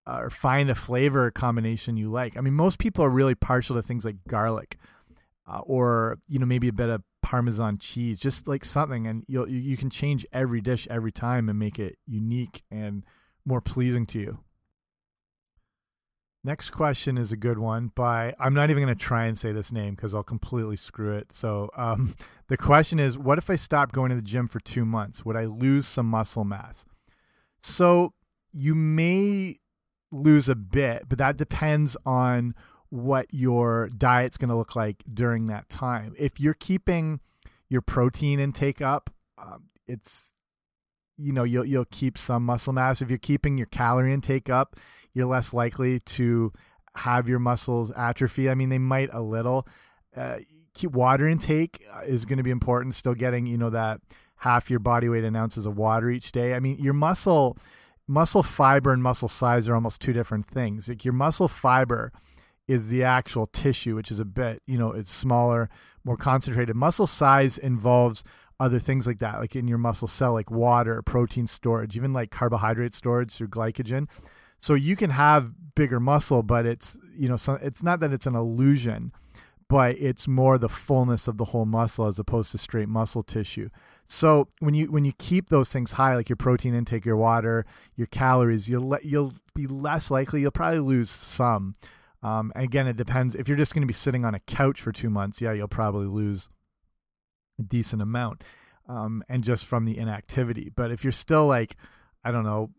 uh, 0.08 0.20
or 0.22 0.30
find 0.30 0.70
a 0.70 0.76
flavor 0.76 1.30
combination 1.32 1.98
you 1.98 2.10
like. 2.10 2.38
I 2.38 2.42
mean, 2.42 2.54
most 2.54 2.80
people 2.80 3.04
are 3.04 3.10
really 3.10 3.36
partial 3.36 3.76
to 3.76 3.82
things 3.84 4.06
like 4.06 4.16
garlic, 4.28 4.78
uh, 5.48 5.60
or 5.60 6.20
you 6.28 6.40
know 6.40 6.46
maybe 6.46 6.68
a 6.68 6.74
bit 6.74 6.90
of 6.90 7.04
Parmesan 7.22 7.78
cheese, 7.78 8.18
just 8.18 8.48
like 8.48 8.64
something, 8.64 9.06
and 9.06 9.24
you'll 9.28 9.50
you 9.50 9.76
can 9.76 9.90
change 9.90 10.26
every 10.32 10.62
dish 10.62 10.88
every 10.90 11.12
time 11.12 11.50
and 11.50 11.60
make 11.60 11.78
it 11.78 11.98
unique 12.08 12.64
and 12.72 13.04
more 13.46 13.62
pleasing 13.62 14.06
to 14.08 14.20
you. 14.20 14.40
Next 16.48 16.70
question 16.70 17.18
is 17.18 17.34
a 17.34 17.36
good 17.36 17.60
one 17.60 17.92
by 17.94 18.34
I'm 18.40 18.54
not 18.54 18.70
even 18.70 18.82
going 18.82 18.98
to 18.98 19.04
try 19.04 19.26
and 19.26 19.38
say 19.38 19.52
this 19.52 19.70
name 19.70 19.96
because 19.96 20.14
I'll 20.14 20.24
completely 20.24 20.78
screw 20.78 21.14
it. 21.14 21.34
So 21.34 21.70
um, 21.76 22.16
the 22.48 22.56
question 22.56 23.00
is, 23.00 23.18
what 23.18 23.38
if 23.38 23.50
I 23.50 23.58
stopped 23.58 23.94
going 23.94 24.12
to 24.12 24.16
the 24.16 24.22
gym 24.22 24.48
for 24.48 24.62
two 24.62 24.86
months? 24.86 25.26
Would 25.26 25.36
I 25.36 25.44
lose 25.44 25.86
some 25.86 26.06
muscle 26.06 26.46
mass? 26.46 26.86
So 27.62 28.14
you 28.54 28.76
may 28.76 29.58
lose 30.10 30.48
a 30.48 30.56
bit, 30.56 31.10
but 31.10 31.18
that 31.18 31.36
depends 31.36 31.98
on 32.06 32.56
what 32.88 33.28
your 33.30 33.90
diet's 33.90 34.38
going 34.38 34.48
to 34.48 34.56
look 34.56 34.74
like 34.74 35.04
during 35.14 35.48
that 35.48 35.68
time. 35.68 36.16
If 36.18 36.40
you're 36.40 36.54
keeping 36.54 37.20
your 37.68 37.82
protein 37.82 38.40
intake 38.40 38.82
up, 38.82 39.10
um, 39.38 39.66
it's 39.86 40.28
you 41.18 41.34
know 41.34 41.44
you'll 41.44 41.66
you'll 41.66 41.84
keep 41.84 42.18
some 42.18 42.46
muscle 42.46 42.72
mass. 42.72 43.02
If 43.02 43.10
you're 43.10 43.18
keeping 43.18 43.58
your 43.58 43.68
calorie 43.68 44.14
intake 44.14 44.50
up, 44.50 44.78
you're 45.18 45.26
less 45.26 45.52
likely 45.52 46.00
to 46.00 46.54
have 46.96 47.28
your 47.28 47.40
muscles 47.40 47.92
atrophy. 47.98 48.52
I 48.52 48.54
mean, 48.54 48.70
they 48.70 48.78
might 48.78 49.10
a 49.12 49.22
little. 49.22 49.68
Uh, 50.16 50.38
keep 50.76 50.92
water 50.92 51.28
intake 51.28 51.84
uh, 51.92 52.02
is 52.02 52.24
going 52.24 52.38
to 52.38 52.44
be 52.44 52.52
important. 52.52 52.94
Still 52.94 53.16
getting 53.16 53.48
you 53.48 53.58
know 53.58 53.72
that 53.72 54.00
half 54.38 54.70
your 54.70 54.80
body 54.80 55.10
weight 55.10 55.24
in 55.24 55.36
ounces 55.36 55.66
of 55.66 55.76
water 55.76 56.12
each 56.12 56.32
day. 56.32 56.54
I 56.54 56.60
mean, 56.60 56.78
your 56.80 56.94
muscle 56.94 57.58
muscle 58.08 58.44
fiber 58.44 58.94
and 58.94 59.02
muscle 59.02 59.28
size 59.28 59.68
are 59.68 59.74
almost 59.74 60.02
two 60.02 60.14
different 60.14 60.46
things. 60.46 60.88
Like 60.88 61.04
your 61.04 61.16
muscle 61.16 61.48
fiber 61.48 62.14
is 62.68 62.90
the 62.90 63.04
actual 63.04 63.48
tissue, 63.48 63.96
which 63.96 64.12
is 64.12 64.20
a 64.20 64.26
bit 64.26 64.62
you 64.68 64.78
know 64.78 64.92
it's 64.92 65.12
smaller, 65.12 65.68
more 66.06 66.18
concentrated. 66.18 66.76
Muscle 66.76 67.08
size 67.08 67.58
involves 67.58 68.24
other 68.60 68.80
things 68.80 69.08
like 69.08 69.18
that, 69.18 69.40
like 69.40 69.56
in 69.56 69.68
your 69.68 69.80
muscle 69.80 70.08
cell, 70.08 70.34
like 70.34 70.52
water, 70.52 71.02
protein 71.02 71.48
storage, 71.48 71.98
even 71.98 72.14
like 72.14 72.30
carbohydrate 72.30 72.94
storage 72.94 73.32
through 73.32 73.48
glycogen. 73.48 74.08
So 74.60 74.74
you 74.74 74.96
can 74.96 75.12
have 75.12 75.52
bigger 75.76 76.00
muscle, 76.00 76.44
but 76.44 76.66
it's 76.66 76.98
you 77.16 77.28
know, 77.30 77.38
so 77.38 77.54
it's 77.62 77.82
not 77.82 78.00
that 78.00 78.14
it's 78.14 78.28
an 78.28 78.36
illusion, 78.36 79.12
but 79.70 79.98
it's 79.98 80.28
more 80.28 80.58
the 80.58 80.70
fullness 80.70 81.28
of 81.28 81.38
the 81.38 81.46
whole 81.46 81.66
muscle 81.66 82.06
as 82.06 82.20
opposed 82.20 82.52
to 82.52 82.58
straight 82.58 82.88
muscle 82.90 83.24
tissue. 83.24 83.70
So 84.08 84.48
when 84.60 84.74
you 84.74 84.90
when 84.90 85.04
you 85.04 85.14
keep 85.18 85.50
those 85.50 85.70
things 85.70 85.94
high, 85.94 86.16
like 86.16 86.30
your 86.30 86.38
protein 86.38 86.74
intake, 86.74 87.06
your 87.06 87.18
water, 87.18 87.66
your 87.96 88.08
calories, 88.08 88.70
you'll 88.70 88.88
let 88.88 89.04
you'll 89.04 89.34
be 89.54 89.68
less 89.68 90.10
likely. 90.10 90.42
You'll 90.42 90.52
probably 90.52 90.80
lose 90.80 91.10
some. 91.10 91.76
Um, 92.24 92.52
again, 92.56 92.88
it 92.88 92.98
depends. 92.98 93.36
If 93.36 93.48
you're 93.48 93.58
just 93.58 93.74
going 93.74 93.84
to 93.84 93.88
be 93.88 93.94
sitting 93.94 94.26
on 94.26 94.34
a 94.34 94.40
couch 94.40 94.82
for 94.82 94.92
two 94.92 95.10
months, 95.10 95.42
yeah, 95.42 95.52
you'll 95.52 95.68
probably 95.68 96.08
lose 96.08 96.50
a 97.60 97.64
decent 97.64 98.02
amount, 98.02 98.44
um, 98.88 99.24
and 99.28 99.44
just 99.44 99.66
from 99.66 99.86
the 99.86 99.98
inactivity. 99.98 100.72
But 100.74 100.92
if 100.92 101.04
you're 101.04 101.12
still 101.12 101.46
like, 101.46 101.76
I 102.24 102.32
don't 102.32 102.44
know, 102.46 102.72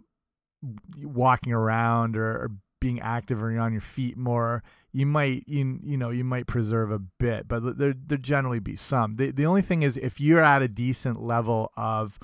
walking 1.02 1.52
around 1.52 2.16
or, 2.16 2.30
or 2.30 2.50
being 2.80 3.00
active 3.00 3.42
or 3.42 3.50
you're 3.50 3.60
on 3.60 3.72
your 3.72 3.80
feet 3.80 4.16
more, 4.16 4.62
you 4.92 5.06
might 5.06 5.44
you, 5.46 5.78
you 5.82 5.96
know 5.96 6.10
you 6.10 6.24
might 6.24 6.46
preserve 6.46 6.90
a 6.90 6.98
bit, 6.98 7.48
but 7.48 7.78
there 7.78 7.94
there 7.94 8.18
generally 8.18 8.60
be 8.60 8.76
some. 8.76 9.14
The 9.14 9.30
the 9.30 9.46
only 9.46 9.62
thing 9.62 9.82
is 9.82 9.96
if 9.96 10.20
you're 10.20 10.42
at 10.42 10.62
a 10.62 10.68
decent 10.68 11.20
level 11.22 11.72
of 11.76 12.18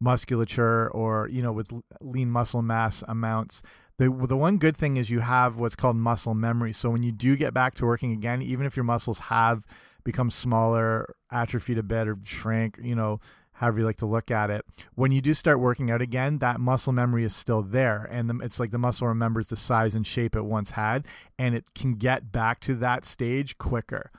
musculature 0.00 0.90
or 0.90 1.28
you 1.28 1.42
know 1.42 1.52
with 1.52 1.70
lean 2.00 2.30
muscle 2.30 2.62
mass 2.62 3.04
amounts 3.06 3.62
the 3.98 4.08
the 4.26 4.36
one 4.36 4.56
good 4.56 4.76
thing 4.76 4.96
is 4.96 5.10
you 5.10 5.20
have 5.20 5.58
what's 5.58 5.76
called 5.76 5.94
muscle 5.94 6.34
memory 6.34 6.72
so 6.72 6.88
when 6.88 7.02
you 7.02 7.12
do 7.12 7.36
get 7.36 7.52
back 7.52 7.74
to 7.74 7.84
working 7.84 8.12
again 8.12 8.40
even 8.40 8.64
if 8.64 8.76
your 8.76 8.84
muscles 8.84 9.18
have 9.18 9.66
become 10.02 10.30
smaller 10.30 11.14
atrophied 11.30 11.76
a 11.76 11.82
bit 11.82 12.08
or 12.08 12.16
shrank 12.24 12.78
you 12.82 12.94
know 12.94 13.20
however 13.60 13.80
you 13.80 13.84
like 13.84 13.98
to 13.98 14.06
look 14.06 14.30
at 14.30 14.48
it. 14.48 14.64
When 14.94 15.12
you 15.12 15.20
do 15.20 15.34
start 15.34 15.60
working 15.60 15.90
out 15.90 16.00
again, 16.00 16.38
that 16.38 16.58
muscle 16.58 16.94
memory 16.94 17.24
is 17.24 17.36
still 17.36 17.62
there. 17.62 18.08
And 18.10 18.30
the, 18.30 18.38
it's 18.42 18.58
like 18.58 18.70
the 18.70 18.78
muscle 18.78 19.06
remembers 19.06 19.48
the 19.48 19.56
size 19.56 19.94
and 19.94 20.06
shape 20.06 20.34
it 20.34 20.46
once 20.46 20.70
had, 20.70 21.06
and 21.38 21.54
it 21.54 21.74
can 21.74 21.96
get 21.96 22.32
back 22.32 22.60
to 22.60 22.74
that 22.76 23.04
stage 23.04 23.58
quicker. 23.58 24.10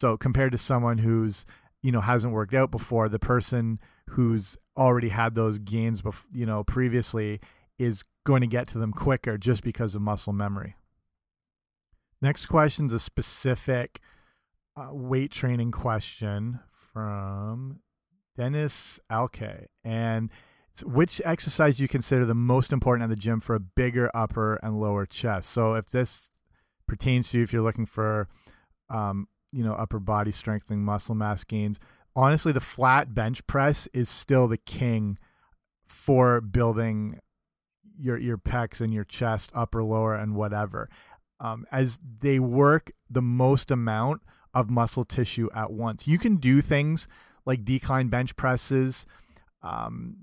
So 0.00 0.16
compared 0.16 0.52
to 0.52 0.58
someone 0.58 0.98
who's, 0.98 1.44
you 1.82 1.90
know, 1.90 2.02
hasn't 2.02 2.32
worked 2.32 2.54
out 2.54 2.70
before, 2.70 3.08
the 3.08 3.18
person 3.18 3.80
who's 4.10 4.56
already 4.76 5.08
had 5.08 5.34
those 5.34 5.58
gains, 5.58 6.00
before, 6.00 6.30
you 6.32 6.46
know, 6.46 6.62
previously 6.62 7.40
is 7.80 8.04
going 8.24 8.42
to 8.42 8.46
get 8.46 8.68
to 8.68 8.78
them 8.78 8.92
quicker 8.92 9.36
just 9.36 9.64
because 9.64 9.96
of 9.96 10.02
muscle 10.02 10.32
memory. 10.32 10.76
Next 12.22 12.46
question 12.46 12.86
is 12.86 12.92
a 12.92 13.00
specific 13.00 13.98
uh, 14.76 14.90
weight 14.92 15.32
training 15.32 15.72
question 15.72 16.60
from 16.92 17.80
Dennis 18.36 19.00
Alke. 19.10 19.66
And 19.84 20.30
which 20.82 21.20
exercise 21.24 21.76
do 21.76 21.84
you 21.84 21.88
consider 21.88 22.24
the 22.24 22.34
most 22.34 22.72
important 22.72 23.04
at 23.04 23.10
the 23.10 23.20
gym 23.20 23.40
for 23.40 23.54
a 23.54 23.60
bigger 23.60 24.10
upper 24.14 24.56
and 24.62 24.80
lower 24.80 25.06
chest? 25.06 25.50
So 25.50 25.74
if 25.74 25.90
this 25.90 26.30
pertains 26.88 27.30
to 27.30 27.38
you, 27.38 27.44
if 27.44 27.52
you're 27.52 27.62
looking 27.62 27.86
for, 27.86 28.28
um, 28.90 29.28
you 29.52 29.62
know, 29.62 29.74
upper 29.74 30.00
body 30.00 30.32
strengthening, 30.32 30.84
muscle 30.84 31.14
mass 31.14 31.44
gains, 31.44 31.78
honestly, 32.16 32.52
the 32.52 32.60
flat 32.60 33.14
bench 33.14 33.46
press 33.46 33.88
is 33.92 34.08
still 34.08 34.48
the 34.48 34.56
king 34.58 35.18
for 35.86 36.40
building 36.40 37.20
your 37.96 38.18
your 38.18 38.38
pecs 38.38 38.80
and 38.80 38.92
your 38.92 39.04
chest, 39.04 39.50
upper, 39.54 39.82
lower, 39.82 40.16
and 40.16 40.34
whatever. 40.34 40.88
Um, 41.38 41.66
as 41.70 41.98
they 42.20 42.40
work 42.40 42.90
the 43.08 43.22
most 43.22 43.70
amount 43.70 44.22
of 44.54 44.70
muscle 44.70 45.04
tissue 45.04 45.48
at 45.54 45.72
once. 45.72 46.06
You 46.06 46.18
can 46.18 46.36
do 46.36 46.60
things 46.60 47.08
like 47.46 47.64
decline 47.64 48.08
bench 48.08 48.36
presses. 48.36 49.06
Um, 49.62 50.16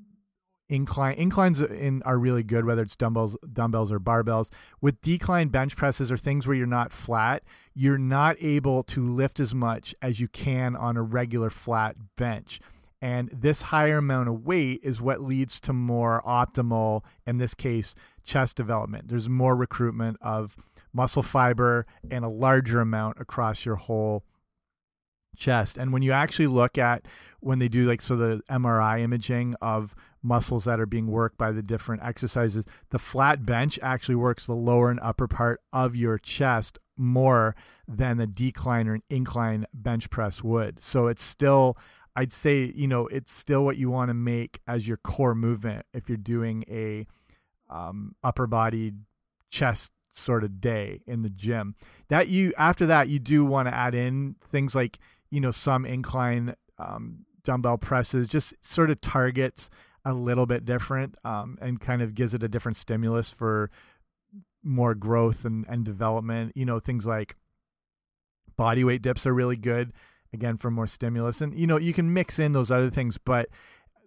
incline 0.72 1.16
inclines 1.16 1.60
in 1.60 2.01
are 2.04 2.18
really 2.18 2.44
good 2.44 2.63
whether 2.66 2.82
it's 2.82 2.96
dumbbells 2.96 3.38
dumbbells 3.51 3.92
or 3.92 4.00
barbells 4.00 4.50
with 4.80 5.01
decline 5.01 5.50
bench 5.50 5.75
presses 5.75 6.10
or 6.10 6.16
things 6.16 6.48
where 6.48 6.56
you're 6.56 6.66
not 6.66 6.94
flat 6.94 7.44
you're 7.75 7.98
not 7.98 8.38
able 8.40 8.82
to 8.82 9.04
lift 9.04 9.40
as 9.40 9.54
much 9.54 9.94
as 10.01 10.22
you 10.22 10.30
can 10.30 10.75
on 10.75 10.96
a 10.96 11.01
regular 11.04 11.50
flat 11.50 11.98
bench 12.16 12.62
and 13.01 13.30
this 13.34 13.63
higher 13.63 13.98
amount 13.98 14.30
of 14.30 14.46
weight 14.46 14.80
is 14.82 15.01
what 15.01 15.22
leads 15.22 15.60
to 15.60 15.74
more 15.74 16.24
optimal 16.25 17.04
in 17.28 17.38
this 17.38 17.54
case 17.54 17.94
chest 18.24 18.56
development 18.56 19.10
there's 19.10 19.28
more 19.28 19.58
recruitment 19.58 20.16
of 20.22 20.56
muscle 20.94 21.24
fiber 21.24 21.86
and 22.10 22.24
a 22.24 22.30
larger 22.30 22.80
amount 22.80 23.20
across 23.20 23.66
your 23.66 23.75
whole 23.75 24.24
chest. 25.41 25.77
And 25.77 25.91
when 25.91 26.03
you 26.03 26.12
actually 26.13 26.48
look 26.48 26.77
at 26.77 27.05
when 27.41 27.60
they 27.60 27.67
do 27.67 27.86
like 27.86 28.01
so 28.01 28.15
the 28.15 28.41
MRI 28.50 29.01
imaging 29.01 29.55
of 29.62 29.95
muscles 30.24 30.65
that 30.65 30.79
are 30.79 30.86
being 30.86 31.07
worked 31.07 31.38
by 31.38 31.51
the 31.51 31.63
different 31.63 32.03
exercises, 32.03 32.65
the 32.91 33.00
flat 33.00 33.45
bench 33.45 33.79
actually 33.81 34.15
works 34.15 34.45
the 34.45 34.53
lower 34.53 34.91
and 34.91 35.00
upper 35.01 35.27
part 35.27 35.60
of 35.74 35.95
your 35.95 36.17
chest 36.17 36.77
more 36.95 37.55
than 37.88 38.17
the 38.17 38.27
decline 38.27 38.88
or 38.88 39.00
incline 39.10 39.65
bench 39.74 40.10
press 40.10 40.43
would. 40.43 40.81
So 40.81 41.07
it's 41.07 41.24
still 41.24 41.75
I'd 42.15 42.33
say, 42.33 42.71
you 42.75 42.88
know, 42.88 43.07
it's 43.07 43.31
still 43.31 43.63
what 43.63 43.77
you 43.77 43.89
want 43.89 44.10
to 44.10 44.13
make 44.13 44.60
as 44.67 44.88
your 44.88 44.98
core 44.98 45.33
movement 45.33 45.86
if 45.93 46.10
you're 46.10 46.17
doing 46.17 46.65
a 46.69 47.07
um, 47.69 48.15
upper 48.24 48.48
body 48.48 48.91
chest 49.50 49.93
sort 50.13 50.43
of 50.43 50.60
day 50.60 51.01
in 51.07 51.21
the 51.21 51.29
gym. 51.29 51.75
That 52.10 52.27
you 52.27 52.53
after 52.57 52.86
that 52.86 53.07
you 53.07 53.19
do 53.19 53.45
want 53.45 53.67
to 53.67 53.74
add 53.74 53.95
in 53.95 54.36
things 54.51 54.75
like 54.75 55.00
you 55.31 55.39
know 55.39 55.51
some 55.51 55.85
incline 55.85 56.55
um, 56.77 57.25
dumbbell 57.43 57.77
presses 57.77 58.27
just 58.27 58.53
sort 58.61 58.91
of 58.91 59.01
targets 59.01 59.69
a 60.05 60.13
little 60.13 60.45
bit 60.45 60.65
different 60.65 61.15
um, 61.23 61.57
and 61.61 61.79
kind 61.79 62.01
of 62.01 62.15
gives 62.15 62.33
it 62.33 62.43
a 62.43 62.47
different 62.47 62.75
stimulus 62.75 63.31
for 63.31 63.69
more 64.63 64.93
growth 64.93 65.45
and, 65.45 65.65
and 65.67 65.85
development. 65.85 66.51
You 66.55 66.65
know 66.65 66.79
things 66.79 67.05
like 67.05 67.35
body 68.57 68.83
weight 68.83 69.01
dips 69.01 69.25
are 69.25 69.33
really 69.33 69.57
good 69.57 69.93
again 70.33 70.57
for 70.57 70.69
more 70.69 70.88
stimulus. 70.88 71.41
And 71.41 71.57
you 71.57 71.67
know 71.67 71.77
you 71.77 71.93
can 71.93 72.13
mix 72.13 72.38
in 72.38 72.53
those 72.53 72.71
other 72.71 72.89
things 72.89 73.17
but 73.17 73.50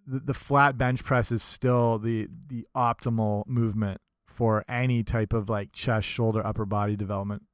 the, 0.06 0.20
the 0.20 0.34
flat 0.34 0.76
bench 0.76 1.02
press 1.02 1.32
is 1.32 1.42
still 1.42 1.98
the 1.98 2.28
the 2.48 2.66
optimal 2.76 3.46
movement 3.46 4.00
for 4.26 4.64
any 4.68 5.02
type 5.02 5.32
of 5.32 5.48
like 5.48 5.72
chest 5.72 6.06
shoulder 6.06 6.44
upper 6.44 6.66
body 6.66 6.96
development 6.96 7.44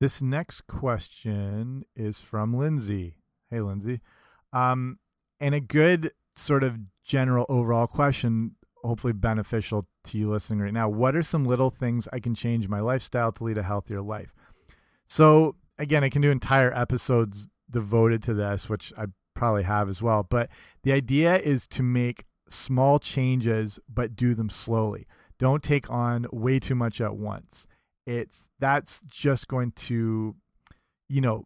this 0.00 0.22
next 0.22 0.66
question 0.66 1.84
is 1.96 2.20
from 2.20 2.54
Lindsay. 2.54 3.16
Hey, 3.50 3.60
Lindsay. 3.60 4.00
Um, 4.52 4.98
and 5.40 5.54
a 5.54 5.60
good 5.60 6.12
sort 6.36 6.62
of 6.62 6.78
general 7.04 7.46
overall 7.48 7.86
question, 7.86 8.56
hopefully 8.82 9.12
beneficial 9.12 9.88
to 10.04 10.18
you 10.18 10.30
listening 10.30 10.60
right 10.60 10.72
now. 10.72 10.88
What 10.88 11.16
are 11.16 11.22
some 11.22 11.44
little 11.44 11.70
things 11.70 12.08
I 12.12 12.20
can 12.20 12.34
change 12.34 12.68
my 12.68 12.80
lifestyle 12.80 13.32
to 13.32 13.44
lead 13.44 13.58
a 13.58 13.62
healthier 13.62 14.00
life? 14.00 14.34
So, 15.08 15.56
again, 15.78 16.04
I 16.04 16.10
can 16.10 16.22
do 16.22 16.30
entire 16.30 16.72
episodes 16.72 17.48
devoted 17.70 18.22
to 18.24 18.34
this, 18.34 18.68
which 18.68 18.92
I 18.96 19.06
probably 19.34 19.64
have 19.64 19.88
as 19.88 20.02
well. 20.02 20.26
But 20.28 20.48
the 20.82 20.92
idea 20.92 21.38
is 21.38 21.66
to 21.68 21.82
make 21.82 22.24
small 22.48 22.98
changes, 22.98 23.78
but 23.88 24.16
do 24.16 24.34
them 24.34 24.50
slowly. 24.50 25.06
Don't 25.38 25.62
take 25.62 25.90
on 25.90 26.26
way 26.32 26.58
too 26.58 26.74
much 26.74 27.00
at 27.00 27.16
once. 27.16 27.66
It's 28.06 28.42
that's 28.58 29.00
just 29.06 29.48
going 29.48 29.72
to, 29.72 30.34
you 31.08 31.20
know, 31.20 31.44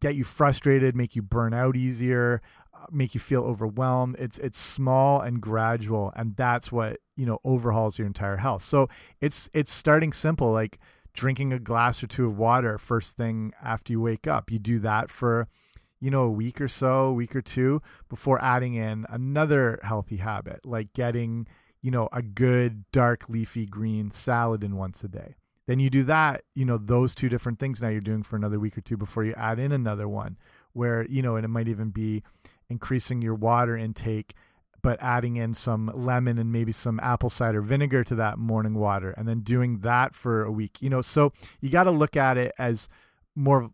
get 0.00 0.14
you 0.14 0.24
frustrated, 0.24 0.94
make 0.94 1.16
you 1.16 1.22
burn 1.22 1.54
out 1.54 1.76
easier, 1.76 2.40
uh, 2.74 2.86
make 2.90 3.14
you 3.14 3.20
feel 3.20 3.42
overwhelmed. 3.42 4.16
It's 4.18 4.38
it's 4.38 4.58
small 4.58 5.20
and 5.20 5.40
gradual, 5.40 6.12
and 6.16 6.36
that's 6.36 6.70
what 6.70 6.98
you 7.16 7.26
know 7.26 7.38
overhauls 7.44 7.98
your 7.98 8.06
entire 8.06 8.36
health. 8.36 8.62
So 8.62 8.88
it's 9.20 9.48
it's 9.52 9.72
starting 9.72 10.12
simple, 10.12 10.52
like 10.52 10.78
drinking 11.14 11.52
a 11.52 11.58
glass 11.58 12.02
or 12.02 12.06
two 12.06 12.26
of 12.26 12.38
water 12.38 12.78
first 12.78 13.16
thing 13.16 13.52
after 13.62 13.92
you 13.92 14.00
wake 14.00 14.26
up. 14.26 14.50
You 14.50 14.58
do 14.58 14.78
that 14.80 15.10
for 15.10 15.48
you 16.00 16.10
know 16.10 16.22
a 16.22 16.30
week 16.30 16.60
or 16.60 16.68
so, 16.68 17.12
week 17.12 17.34
or 17.34 17.42
two 17.42 17.82
before 18.08 18.42
adding 18.42 18.74
in 18.74 19.06
another 19.08 19.80
healthy 19.82 20.18
habit, 20.18 20.60
like 20.64 20.92
getting 20.92 21.46
you 21.82 21.90
know 21.90 22.08
a 22.12 22.22
good 22.22 22.84
dark 22.92 23.28
leafy 23.28 23.66
green 23.66 24.10
salad 24.10 24.62
in 24.62 24.76
once 24.76 25.02
a 25.02 25.08
day 25.08 25.34
then 25.68 25.78
you 25.78 25.88
do 25.88 26.02
that 26.02 26.42
you 26.56 26.64
know 26.64 26.76
those 26.76 27.14
two 27.14 27.28
different 27.28 27.60
things 27.60 27.80
now 27.80 27.88
you're 27.88 28.00
doing 28.00 28.24
for 28.24 28.34
another 28.34 28.58
week 28.58 28.76
or 28.76 28.80
two 28.80 28.96
before 28.96 29.24
you 29.24 29.32
add 29.36 29.60
in 29.60 29.70
another 29.70 30.08
one 30.08 30.36
where 30.72 31.06
you 31.08 31.22
know 31.22 31.36
and 31.36 31.44
it 31.44 31.48
might 31.48 31.68
even 31.68 31.90
be 31.90 32.24
increasing 32.68 33.22
your 33.22 33.34
water 33.34 33.76
intake 33.76 34.34
but 34.82 34.98
adding 35.02 35.36
in 35.36 35.54
some 35.54 35.90
lemon 35.94 36.38
and 36.38 36.52
maybe 36.52 36.72
some 36.72 37.00
apple 37.00 37.30
cider 37.30 37.60
vinegar 37.60 38.04
to 38.04 38.14
that 38.14 38.38
morning 38.38 38.74
water 38.74 39.14
and 39.16 39.28
then 39.28 39.40
doing 39.40 39.80
that 39.80 40.14
for 40.14 40.44
a 40.44 40.50
week 40.50 40.78
you 40.80 40.90
know. 40.90 41.02
So 41.02 41.32
you 41.60 41.70
got 41.70 41.84
to 41.84 41.90
look 41.90 42.16
at 42.16 42.36
it 42.36 42.52
as 42.58 42.88
more 43.34 43.70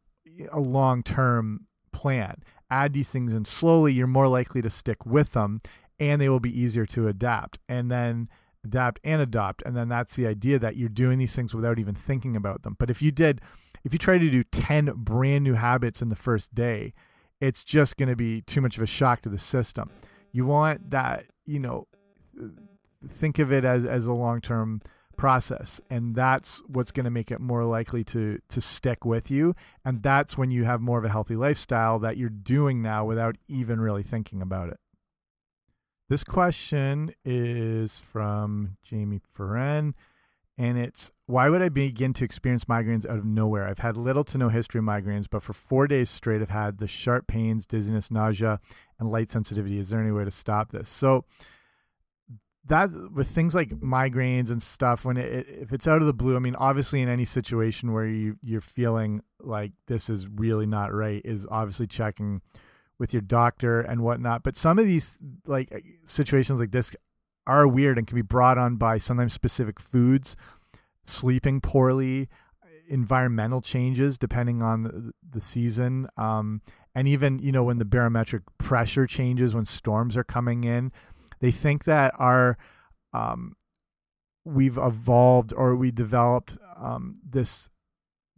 a 0.51 0.61
long 0.61 1.03
term 1.03 1.67
plan. 1.93 2.43
Add 2.71 2.93
these 2.93 3.09
things 3.09 3.35
in 3.35 3.45
slowly 3.45 3.93
you're 3.93 4.07
more 4.07 4.29
likely 4.29 4.63
to 4.63 4.71
stick 4.71 5.05
with 5.07 5.33
them 5.33 5.61
and 6.01 6.21
they 6.21 6.29
will 6.29 6.41
be 6.41 6.59
easier 6.59 6.87
to 6.87 7.09
adapt. 7.09 7.59
And 7.69 7.91
then 7.91 8.29
adapt 8.65 9.01
and 9.05 9.21
adopt 9.21 9.63
and 9.67 9.77
then 9.77 9.89
that's 9.89 10.17
the 10.17 10.27
idea 10.27 10.59
that 10.59 10.77
you're 10.77 10.89
doing 10.89 11.19
these 11.19 11.35
things 11.37 11.55
without 11.55 11.79
even 11.79 11.95
thinking 11.95 12.35
about 12.35 12.63
them 12.63 12.77
but 12.79 12.91
if 12.91 13.03
you 13.03 13.13
did 13.13 13.41
if 13.85 13.93
you 13.93 13.99
try 13.99 14.17
to 14.17 14.31
do 14.31 14.43
10 14.43 14.93
brand 14.97 15.45
new 15.45 15.55
habits 15.55 16.01
in 16.01 16.09
the 16.09 16.17
first 16.17 16.55
day 16.55 16.95
it's 17.41 17.65
just 17.65 17.97
going 17.97 18.09
to 18.09 18.17
be 18.17 18.41
too 18.43 18.61
much 18.61 18.77
of 18.77 18.83
a 18.83 18.87
shock 18.87 19.21
to 19.23 19.29
the 19.29 19.39
system. 19.39 19.91
You 20.33 20.47
want 20.47 20.91
that, 20.91 21.27
you 21.47 21.61
know, 21.61 21.87
think 23.09 23.39
of 23.39 23.53
it 23.53 23.65
as 23.65 23.85
as 23.85 24.07
a 24.07 24.13
long 24.13 24.41
term 24.41 24.81
process 25.17 25.81
and 25.89 26.17
that's 26.17 26.61
what's 26.67 26.91
going 26.91 27.05
to 27.05 27.11
make 27.11 27.31
it 27.31 27.41
more 27.41 27.65
likely 27.65 28.03
to 28.03 28.41
to 28.49 28.61
stick 28.61 29.05
with 29.05 29.31
you 29.31 29.55
and 29.85 30.03
that's 30.03 30.37
when 30.37 30.51
you 30.51 30.65
have 30.65 30.81
more 30.81 30.99
of 30.99 31.05
a 31.05 31.09
healthy 31.09 31.37
lifestyle 31.37 32.01
that 32.01 32.17
you're 32.17 32.29
doing 32.29 32.83
now 32.83 33.05
without 33.05 33.37
even 33.47 33.81
really 33.81 34.03
thinking 34.03 34.43
about 34.43 34.69
it 34.71 34.81
this 36.09 36.25
question 36.25 37.15
is 37.25 37.99
from 37.99 38.77
Jamie 38.83 39.21
Ferren 39.37 39.95
and 40.57 40.79
it's 40.79 41.11
why 41.27 41.49
would 41.49 41.63
I 41.63 41.69
begin 41.69 42.13
to 42.15 42.25
experience 42.25 42.65
migraines 42.65 43.09
out 43.09 43.19
of 43.19 43.25
nowhere? 43.25 43.67
I've 43.67 43.81
had 43.81 43.97
little 43.97 44.23
to 44.25 44.39
no 44.39 44.51
history 44.51 44.79
of 44.79 44.85
migraines, 44.85 45.27
but 45.29 45.43
for 45.43 45.53
four 45.53 45.89
days 45.89 46.11
straight, 46.11 46.43
I've 46.43 46.51
had 46.51 46.79
the 46.79 46.87
sharp 46.87 47.27
pains, 47.27 47.67
dizziness, 47.67 48.11
nausea, 48.11 48.61
and 49.01 49.11
light 49.11 49.33
sensitivity. 49.33 49.79
Is 49.79 49.89
there 49.89 50.01
any 50.01 50.13
way 50.13 50.25
to 50.25 50.31
stop 50.31 50.71
this? 50.71 50.89
So, 50.89 51.25
that 52.67 52.91
with 53.13 53.29
things 53.29 53.55
like 53.55 53.71
migraines 53.71 54.51
and 54.51 54.63
stuff 54.63 55.05
when 55.05 55.17
it, 55.17 55.47
if 55.49 55.73
it's 55.73 55.87
out 55.87 56.01
of 56.01 56.07
the 56.07 56.15
blue 56.15 56.35
i 56.35 56.39
mean 56.39 56.55
obviously 56.55 57.03
in 57.03 57.11
any 57.11 57.27
situation 57.27 57.93
where 57.93 58.07
you 58.07 58.39
you're 58.43 58.63
feeling 58.63 59.21
like 59.39 59.73
this 59.87 60.09
is 60.09 60.27
really 60.27 60.65
not 60.65 60.91
right 60.91 61.21
is 61.27 61.47
obviously 61.51 61.87
checking 61.87 62.41
with 62.99 63.13
your 63.13 63.23
doctor 63.23 63.81
and 63.81 64.03
whatnot. 64.03 64.43
But 64.43 64.57
some 64.57 64.79
of 64.79 64.87
these 64.87 65.17
like 65.47 65.85
situations 66.07 66.61
like 66.61 66.71
this 66.71 66.95
are 67.47 67.69
weird 67.69 67.99
and 67.99 68.07
can 68.07 68.15
be 68.15 68.23
brought 68.23 68.59
on 68.59 68.77
by 68.77 68.99
sometimes 68.99 69.33
specific 69.33 69.79
foods 69.81 70.37
sleeping 71.05 71.61
poorly 71.61 72.29
environmental 72.89 73.61
changes 73.61 74.19
depending 74.19 74.63
on 74.63 74.83
the, 74.83 75.13
the 75.33 75.41
season 75.41 76.07
um, 76.17 76.61
and 76.95 77.09
even 77.09 77.39
you 77.39 77.53
know 77.53 77.65
when 77.65 77.79
the 77.79 77.85
barometric 77.85 78.43
pressure 78.59 79.07
changes 79.07 79.55
when 79.55 79.65
storms 79.65 80.17
are 80.17 80.25
coming 80.25 80.65
in 80.65 80.93
they 81.41 81.51
think 81.51 81.85
that 81.85 82.13
our 82.19 82.57
um, 83.13 83.55
we've 84.45 84.79
evolved 84.79 85.53
or 85.57 85.75
we 85.75 85.91
developed 85.91 86.59
um, 86.77 87.15
this 87.29 87.69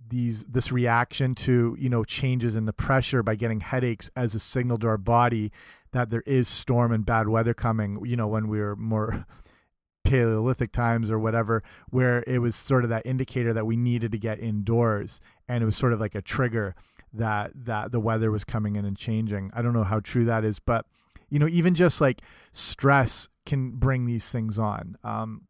these 0.08 0.44
this 0.44 0.70
reaction 0.70 1.34
to 1.34 1.76
you 1.78 1.88
know 1.88 2.04
changes 2.04 2.56
in 2.56 2.66
the 2.66 2.72
pressure 2.72 3.22
by 3.22 3.34
getting 3.34 3.60
headaches 3.60 4.10
as 4.16 4.34
a 4.34 4.38
signal 4.40 4.78
to 4.78 4.86
our 4.86 4.98
body 4.98 5.50
that 5.92 6.10
there 6.10 6.22
is 6.26 6.48
storm 6.48 6.92
and 6.92 7.06
bad 7.06 7.28
weather 7.28 7.54
coming 7.54 8.04
you 8.04 8.16
know 8.16 8.26
when 8.26 8.48
we 8.48 8.58
were 8.58 8.76
more 8.76 9.26
paleolithic 10.04 10.70
times 10.70 11.10
or 11.10 11.18
whatever 11.18 11.62
where 11.90 12.22
it 12.26 12.38
was 12.38 12.54
sort 12.54 12.84
of 12.84 12.90
that 12.90 13.04
indicator 13.04 13.52
that 13.52 13.66
we 13.66 13.76
needed 13.76 14.12
to 14.12 14.18
get 14.18 14.38
indoors 14.38 15.20
and 15.48 15.62
it 15.62 15.66
was 15.66 15.76
sort 15.76 15.92
of 15.92 16.00
like 16.00 16.14
a 16.14 16.22
trigger 16.22 16.74
that 17.12 17.50
that 17.54 17.92
the 17.92 18.00
weather 18.00 18.30
was 18.30 18.44
coming 18.44 18.76
in 18.76 18.84
and 18.84 18.96
changing. 18.96 19.50
I 19.54 19.62
don't 19.62 19.72
know 19.72 19.84
how 19.84 20.00
true 20.00 20.24
that 20.26 20.44
is 20.44 20.58
but 20.58 20.86
you 21.28 21.38
know 21.38 21.48
even 21.48 21.74
just 21.74 22.00
like 22.00 22.22
stress 22.52 23.28
can 23.44 23.72
bring 23.72 24.06
these 24.06 24.30
things 24.30 24.58
on. 24.58 24.96
Um 25.02 25.42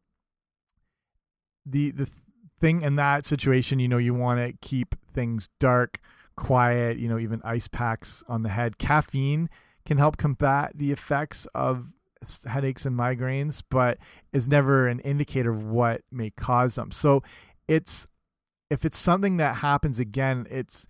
the 1.64 1.90
the 1.90 2.08
thing 2.60 2.82
in 2.82 2.96
that 2.96 3.26
situation 3.26 3.78
you 3.78 3.88
know 3.88 3.98
you 3.98 4.14
want 4.14 4.40
to 4.40 4.52
keep 4.66 4.94
things 5.12 5.48
dark 5.60 5.98
quiet 6.36 6.98
you 6.98 7.08
know 7.08 7.18
even 7.18 7.40
ice 7.44 7.68
packs 7.68 8.22
on 8.28 8.42
the 8.42 8.48
head 8.48 8.78
caffeine 8.78 9.48
can 9.84 9.98
help 9.98 10.16
combat 10.16 10.72
the 10.74 10.92
effects 10.92 11.46
of 11.54 11.88
headaches 12.46 12.86
and 12.86 12.98
migraines 12.98 13.62
but 13.70 13.98
is 14.32 14.48
never 14.48 14.88
an 14.88 15.00
indicator 15.00 15.50
of 15.50 15.64
what 15.64 16.02
may 16.10 16.30
cause 16.30 16.74
them 16.74 16.90
so 16.90 17.22
it's 17.68 18.06
if 18.70 18.84
it's 18.84 18.98
something 18.98 19.36
that 19.36 19.56
happens 19.56 19.98
again 19.98 20.46
it's 20.50 20.86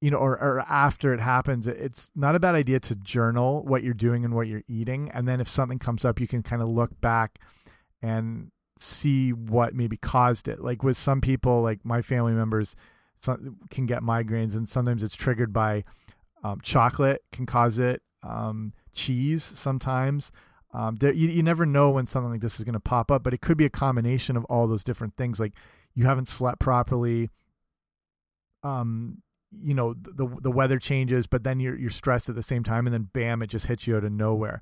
you 0.00 0.10
know, 0.10 0.16
or, 0.16 0.32
or 0.40 0.60
after 0.60 1.12
it 1.12 1.20
happens, 1.20 1.66
it's 1.66 2.10
not 2.14 2.34
a 2.34 2.40
bad 2.40 2.54
idea 2.54 2.80
to 2.80 2.94
journal 2.96 3.62
what 3.64 3.82
you're 3.82 3.92
doing 3.92 4.24
and 4.24 4.34
what 4.34 4.46
you're 4.46 4.62
eating. 4.66 5.10
And 5.12 5.28
then 5.28 5.40
if 5.40 5.48
something 5.48 5.78
comes 5.78 6.04
up, 6.04 6.18
you 6.18 6.26
can 6.26 6.42
kind 6.42 6.62
of 6.62 6.68
look 6.68 6.98
back 7.00 7.38
and 8.02 8.50
see 8.80 9.32
what 9.32 9.74
maybe 9.74 9.96
caused 9.96 10.48
it. 10.48 10.60
Like 10.60 10.82
with 10.82 10.96
some 10.96 11.20
people, 11.20 11.62
like 11.62 11.84
my 11.84 12.02
family 12.02 12.32
members 12.32 12.76
some, 13.20 13.58
can 13.70 13.86
get 13.86 14.02
migraines, 14.02 14.54
and 14.54 14.68
sometimes 14.68 15.02
it's 15.02 15.14
triggered 15.14 15.52
by 15.52 15.84
um, 16.42 16.60
chocolate 16.62 17.22
can 17.32 17.46
cause 17.46 17.78
it, 17.78 18.02
um, 18.22 18.72
cheese 18.94 19.44
sometimes. 19.44 20.32
Um, 20.72 20.96
there, 20.96 21.12
you, 21.12 21.28
you 21.28 21.42
never 21.42 21.66
know 21.66 21.90
when 21.90 22.06
something 22.06 22.30
like 22.30 22.40
this 22.40 22.58
is 22.58 22.64
going 22.64 22.74
to 22.74 22.80
pop 22.80 23.10
up, 23.10 23.22
but 23.22 23.34
it 23.34 23.40
could 23.40 23.58
be 23.58 23.64
a 23.64 23.70
combination 23.70 24.36
of 24.36 24.44
all 24.44 24.66
those 24.66 24.84
different 24.84 25.16
things. 25.16 25.40
Like 25.40 25.52
you 25.94 26.04
haven't 26.04 26.28
slept 26.28 26.60
properly, 26.60 27.28
um, 28.62 29.22
you 29.62 29.74
know 29.74 29.94
the 29.94 30.28
the 30.40 30.50
weather 30.50 30.78
changes 30.78 31.26
but 31.26 31.42
then 31.42 31.58
you're 31.58 31.76
you're 31.76 31.90
stressed 31.90 32.28
at 32.28 32.34
the 32.34 32.42
same 32.42 32.62
time 32.62 32.86
and 32.86 32.94
then 32.94 33.08
bam 33.12 33.42
it 33.42 33.48
just 33.48 33.66
hits 33.66 33.86
you 33.86 33.96
out 33.96 34.04
of 34.04 34.12
nowhere 34.12 34.60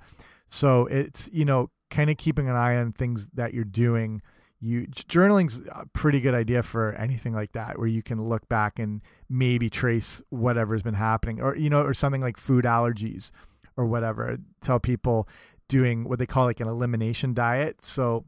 so 0.49 0.87
it's 0.87 1.29
you 1.33 1.45
know 1.45 1.71
kind 1.91 2.11
of 2.11 2.17
keeping 2.17 2.49
an 2.49 2.57
eye 2.57 2.77
on 2.77 2.93
things 2.93 3.29
that 3.35 3.55
you're 3.55 3.65
doing. 3.65 4.23
You 4.61 4.87
journaling's 4.89 5.61
a 5.71 5.87
pretty 5.93 6.21
good 6.21 6.35
idea 6.35 6.63
for 6.63 6.93
anything 6.95 7.33
like 7.33 7.53
that 7.53 7.79
where 7.79 7.87
you 7.87 8.03
can 8.03 8.21
look 8.21 8.49
back 8.49 8.79
and 8.79 9.03
maybe 9.29 9.71
trace 9.71 10.21
whatever's 10.31 10.83
been 10.83 10.95
happening 10.95 11.41
or 11.41 11.57
you 11.57 11.71
know 11.71 11.83
or 11.83 11.95
something 11.95 12.21
like 12.21 12.37
food 12.37 12.65
allergies 12.65 13.31
or 13.77 13.87
whatever. 13.87 14.39
Tell 14.63 14.81
people 14.81 15.29
doing 15.69 16.09
what 16.09 16.19
they 16.19 16.27
call 16.27 16.47
like 16.47 16.61
an 16.61 16.67
elimination 16.67 17.35
diet. 17.35 17.85
So 17.85 18.25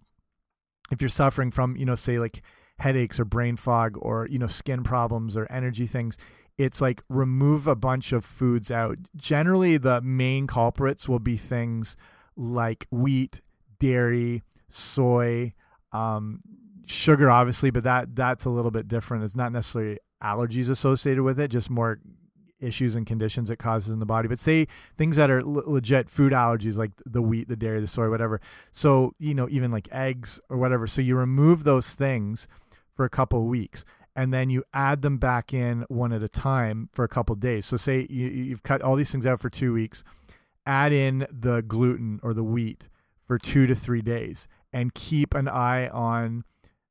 if 0.93 1.01
you're 1.01 1.09
suffering 1.09 1.51
from 1.51 1.77
you 1.77 1.85
know 1.85 1.97
say 1.97 2.19
like 2.19 2.43
headaches 2.79 3.19
or 3.19 3.25
brain 3.25 3.57
fog 3.57 3.97
or 4.01 4.29
you 4.31 4.39
know 4.39 4.47
skin 4.47 4.85
problems 4.85 5.37
or 5.37 5.51
energy 5.51 5.87
things 5.87 6.17
it's 6.61 6.81
like 6.81 7.03
remove 7.09 7.67
a 7.67 7.75
bunch 7.75 8.13
of 8.13 8.23
foods 8.23 8.71
out. 8.71 8.99
Generally, 9.17 9.79
the 9.79 10.03
main 10.03 10.47
culprits 10.47 11.09
will 11.09 11.19
be 11.19 11.39
things 11.39 11.97
like 12.37 12.87
wheat, 12.91 13.41
dairy, 13.81 14.45
soy, 14.69 15.53
um, 15.93 16.41
sugar, 16.87 17.31
obviously, 17.31 17.71
but 17.71 17.83
that 17.83 18.15
that's 18.15 18.45
a 18.45 18.51
little 18.51 18.71
bit 18.71 18.87
different. 18.87 19.25
It's 19.25 19.35
not 19.35 19.51
necessarily 19.51 19.99
allergies 20.23 20.71
associated 20.71 21.25
with 21.25 21.41
it, 21.41 21.49
just 21.49 21.69
more 21.69 21.99
issues 22.61 22.95
and 22.95 23.07
conditions 23.07 23.51
it 23.51 23.57
causes 23.57 23.93
in 23.93 23.99
the 23.99 24.07
body. 24.07 24.29
But 24.29 24.39
say 24.39 24.69
things 24.97 25.17
that 25.17 25.31
are 25.31 25.43
legit 25.43 26.09
food 26.09 26.33
allergies, 26.33 26.77
like 26.77 26.93
the 27.05 27.23
wheat, 27.23 27.49
the 27.49 27.57
dairy, 27.57 27.81
the 27.81 27.89
soy, 27.89 28.09
whatever. 28.09 28.41
So 28.71 29.15
you 29.19 29.35
know, 29.35 29.49
even 29.51 29.73
like 29.73 29.89
eggs 29.91 30.39
or 30.49 30.57
whatever. 30.59 30.87
So 30.87 31.03
you 31.03 31.17
remove 31.17 31.65
those 31.65 31.95
things 31.95 32.47
for 32.95 33.05
a 33.05 33.11
couple 33.11 33.41
of 33.41 33.47
weeks 33.47 33.85
and 34.17 34.35
then 34.35 34.51
you 34.51 34.65
add 34.75 35.03
them 35.03 35.19
back 35.19 35.55
in 35.55 35.85
one 35.89 36.13
at 36.13 36.23
a 36.23 36.29
time 36.29 36.89
for 36.93 37.05
a 37.05 37.09
couple 37.09 37.35
days. 37.37 37.67
So 37.67 37.77
say 37.77 38.07
you, 38.11 38.29
you've 38.29 38.63
cut 38.63 38.83
all 38.83 38.97
these 38.97 39.11
things 39.11 39.27
out 39.27 39.41
for 39.41 39.49
two 39.49 39.73
weeks, 39.73 40.05
add 40.67 40.93
in 40.93 41.27
the 41.31 41.63
gluten 41.63 42.21
or 42.23 42.35
the 42.35 42.45
wheat 42.45 42.89
for 43.31 43.39
two 43.39 43.65
to 43.69 43.77
three 43.77 44.03
days, 44.03 44.49
and 44.73 44.93
keep 44.93 45.37
an 45.37 45.47
eye 45.47 45.87
on 45.91 46.43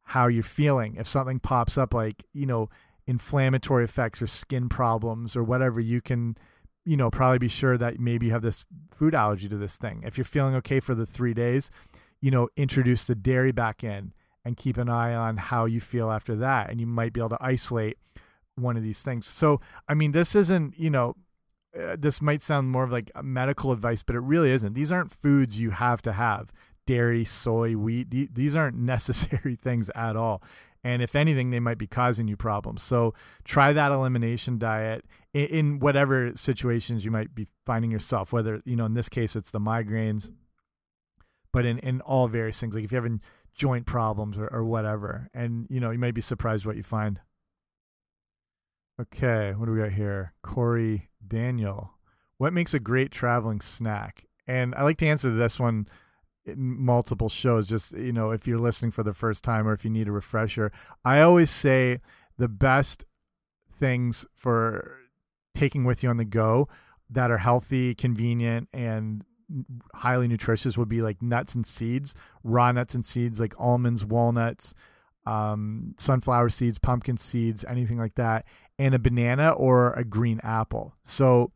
how 0.04 0.28
you're 0.28 0.42
feeling. 0.42 0.96
If 0.96 1.06
something 1.06 1.42
pops 1.42 1.78
up, 1.78 1.94
like 1.94 2.24
you 2.32 2.46
know 2.46 2.70
inflammatory 3.06 3.84
effects 3.84 4.22
or 4.22 4.28
skin 4.28 4.70
problems 4.70 5.36
or 5.36 5.44
whatever, 5.44 5.82
you 5.82 6.00
can 6.00 6.38
you 6.86 6.96
know 6.96 7.12
probably 7.12 7.40
be 7.40 7.50
sure 7.50 7.78
that 7.78 8.00
maybe 8.00 8.28
you 8.28 8.32
have 8.32 8.42
this 8.42 8.68
food 8.98 9.14
allergy 9.14 9.50
to 9.50 9.58
this 9.58 9.76
thing. 9.76 10.02
If 10.06 10.18
you're 10.18 10.24
feeling 10.24 10.56
okay 10.56 10.80
for 10.80 10.96
the 10.96 11.06
three 11.06 11.34
days, 11.34 11.72
you 12.22 12.32
know 12.32 12.48
introduce 12.56 13.04
the 13.04 13.16
dairy 13.16 13.52
back 13.52 13.84
in 13.84 14.14
and 14.46 14.56
keep 14.56 14.78
an 14.78 14.88
eye 14.88 15.14
on 15.14 15.36
how 15.36 15.66
you 15.66 15.82
feel 15.82 16.10
after 16.10 16.38
that. 16.38 16.70
And 16.70 16.80
you 16.80 16.88
might 16.88 17.12
be 17.12 17.20
able 17.20 17.32
to 17.32 17.38
isolate 17.42 17.98
one 18.56 18.78
of 18.78 18.84
these 18.84 19.02
things. 19.02 19.28
So, 19.28 19.60
I 19.90 19.94
mean, 19.94 20.14
this 20.14 20.36
isn't, 20.36 20.80
you 20.80 20.90
know, 20.90 21.18
uh, 21.78 21.96
this 22.00 22.22
might 22.22 22.42
sound 22.42 22.72
more 22.72 22.84
of 22.84 22.92
like 22.92 23.12
medical 23.24 23.72
advice, 23.72 24.04
but 24.04 24.16
it 24.16 24.22
really 24.22 24.52
isn't. 24.52 24.74
These 24.74 24.92
aren't 24.92 25.12
foods 25.12 25.60
you 25.60 25.72
have 25.72 26.02
to 26.04 26.14
have 26.14 26.52
dairy, 26.88 27.24
soy, 27.24 27.76
wheat. 27.76 28.34
These 28.34 28.56
aren't 28.56 28.78
necessary 28.96 29.56
things 29.56 29.92
at 29.94 30.16
all. 30.16 30.42
And 30.84 31.02
if 31.02 31.16
anything, 31.16 31.52
they 31.52 31.60
might 31.60 31.78
be 31.78 31.88
causing 31.88 32.28
you 32.28 32.38
problems. 32.38 32.82
So 32.82 33.14
try 33.44 33.74
that 33.74 33.92
elimination 33.92 34.58
diet 34.58 35.06
in, 35.34 35.80
whatever 35.80 36.32
situations 36.36 37.06
you 37.06 37.12
might 37.12 37.36
be 37.36 37.48
finding 37.66 37.92
yourself, 37.92 38.32
whether, 38.32 38.62
you 38.66 38.76
know, 38.76 38.86
in 38.86 38.94
this 38.94 39.10
case, 39.10 39.36
it's 39.36 39.52
the 39.52 39.60
migraines, 39.60 40.32
but 41.52 41.66
in, 41.66 41.80
in 41.80 42.02
all 42.02 42.28
various 42.28 42.60
things. 42.60 42.74
Like 42.74 42.86
if 42.86 42.92
you're 42.92 43.02
having 43.02 43.22
joint 43.54 43.86
problems 43.86 44.38
or, 44.38 44.48
or 44.48 44.64
whatever. 44.64 45.30
And, 45.34 45.68
you 45.70 45.80
know, 45.80 45.92
you 45.92 46.00
may 46.00 46.12
be 46.12 46.22
surprised 46.22 46.66
what 46.66 46.78
you 46.78 46.84
find. 46.84 47.20
Okay, 49.00 49.54
what 49.56 49.66
do 49.66 49.74
we 49.74 49.80
got 49.80 49.92
here? 49.92 50.34
Corey 50.42 51.09
Daniel. 51.26 51.92
What 52.38 52.54
makes 52.54 52.74
a 52.74 52.80
great 52.80 53.12
traveling 53.12 53.62
snack? 53.62 54.26
And 54.48 54.74
I 54.76 54.84
like 54.84 54.98
to 55.00 55.08
answer 55.08 55.30
this 55.30 55.60
one 55.60 55.88
multiple 56.56 57.30
shows, 57.30 57.68
just, 57.68 57.92
you 57.92 58.12
know, 58.12 58.32
if 58.32 58.48
you're 58.48 58.58
listening 58.58 58.92
for 58.92 59.04
the 59.04 59.14
first 59.14 59.44
time 59.44 59.68
or 59.68 59.74
if 59.74 59.84
you 59.84 59.92
need 59.92 60.08
a 60.08 60.12
refresher. 60.12 60.72
I 61.06 61.22
always 61.22 61.50
say 61.50 62.02
the 62.38 62.48
best 62.48 63.06
things 63.80 64.26
for 64.36 64.98
taking 65.56 65.84
with 65.84 66.04
you 66.04 66.10
on 66.10 66.18
the 66.18 66.26
go 66.26 66.68
that 67.10 67.32
are 67.32 67.38
healthy, 67.38 67.94
convenient, 67.94 68.70
and 68.74 69.24
highly 69.96 70.28
nutritious 70.28 70.78
would 70.78 70.90
be 70.90 71.02
like 71.02 71.22
nuts 71.22 71.56
and 71.56 71.66
seeds, 71.66 72.14
raw 72.44 72.72
nuts 72.72 72.94
and 72.94 73.04
seeds 73.04 73.40
like 73.40 73.54
almonds, 73.58 74.06
walnuts, 74.06 74.74
um, 75.26 75.96
sunflower 75.98 76.50
seeds, 76.50 76.80
pumpkin 76.80 77.18
seeds, 77.18 77.66
anything 77.68 77.98
like 77.98 78.16
that, 78.16 78.46
and 78.80 78.96
a 78.96 79.00
banana 79.00 79.52
or 79.52 79.94
a 79.94 80.04
green 80.04 80.40
apple. 80.42 80.96
So 81.04 81.52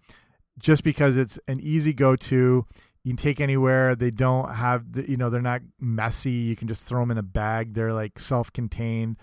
just 0.60 0.84
because 0.84 1.18
it's 1.18 1.40
an 1.48 1.60
easy 1.60 1.94
go 1.94 2.16
to. 2.16 2.66
You 3.04 3.12
can 3.12 3.18
take 3.18 3.42
anywhere. 3.42 3.96
They 3.96 4.12
don't 4.12 4.54
have, 4.56 4.94
the, 4.94 5.10
you 5.10 5.18
know, 5.18 5.30
they're 5.30 5.42
not 5.42 5.62
messy. 5.80 6.32
You 6.32 6.56
can 6.56 6.68
just 6.68 6.84
throw 6.84 7.02
them 7.02 7.12
in 7.12 7.18
a 7.18 7.24
bag. 7.24 7.74
They're 7.74 7.94
like 7.94 8.20
self 8.20 8.54
contained, 8.54 9.18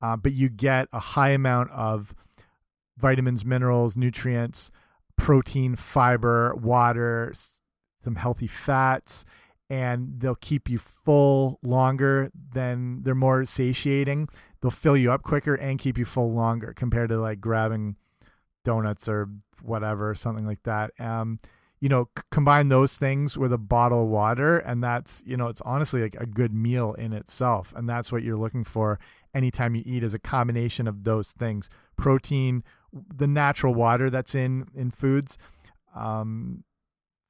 uh, 0.00 0.16
but 0.16 0.32
you 0.32 0.48
get 0.48 0.88
a 0.92 1.00
high 1.00 1.30
amount 1.30 1.70
of 1.72 2.14
vitamins, 2.96 3.44
minerals, 3.44 3.96
nutrients, 3.96 4.70
protein, 5.16 5.76
fiber, 5.76 6.54
water, 6.54 7.34
some 8.02 8.14
healthy 8.14 8.46
fats, 8.46 9.26
and 9.68 10.14
they'll 10.18 10.34
keep 10.34 10.70
you 10.70 10.78
full 10.78 11.58
longer 11.62 12.30
than 12.52 13.02
they're 13.02 13.14
more 13.14 13.44
satiating. 13.44 14.28
They'll 14.60 14.70
fill 14.70 14.96
you 14.96 15.12
up 15.12 15.22
quicker 15.22 15.54
and 15.54 15.78
keep 15.78 15.96
you 15.96 16.04
full 16.04 16.32
longer 16.32 16.72
compared 16.74 17.08
to 17.10 17.18
like 17.18 17.40
grabbing 17.40 17.96
donuts 18.64 19.08
or 19.08 19.28
whatever, 19.62 20.14
something 20.14 20.46
like 20.46 20.62
that. 20.64 20.92
Um, 20.98 21.38
you 21.80 21.88
know, 21.88 22.10
combine 22.30 22.68
those 22.68 22.96
things 22.96 23.38
with 23.38 23.52
a 23.54 23.58
bottle 23.58 24.04
of 24.04 24.10
water, 24.10 24.58
and 24.58 24.84
that's 24.84 25.22
you 25.24 25.36
know, 25.36 25.48
it's 25.48 25.62
honestly 25.62 26.02
like 26.02 26.14
a 26.16 26.26
good 26.26 26.52
meal 26.52 26.92
in 26.94 27.12
itself, 27.14 27.72
and 27.74 27.88
that's 27.88 28.12
what 28.12 28.22
you're 28.22 28.36
looking 28.36 28.64
for 28.64 28.98
anytime 29.34 29.74
you 29.74 29.82
eat 29.86 30.02
is 30.02 30.12
a 30.12 30.18
combination 30.18 30.86
of 30.86 31.04
those 31.04 31.32
things: 31.32 31.70
protein, 31.96 32.62
the 32.92 33.26
natural 33.26 33.74
water 33.74 34.10
that's 34.10 34.34
in 34.34 34.68
in 34.74 34.90
foods, 34.90 35.38
um, 35.94 36.64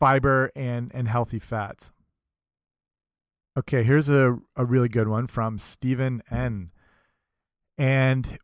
fiber, 0.00 0.50
and 0.56 0.90
and 0.92 1.06
healthy 1.06 1.38
fats. 1.38 1.92
Okay, 3.56 3.84
here's 3.84 4.08
a 4.08 4.38
a 4.56 4.64
really 4.64 4.88
good 4.88 5.06
one 5.06 5.28
from 5.28 5.60
Stephen 5.60 6.24
N. 6.28 6.72
And 7.80 8.38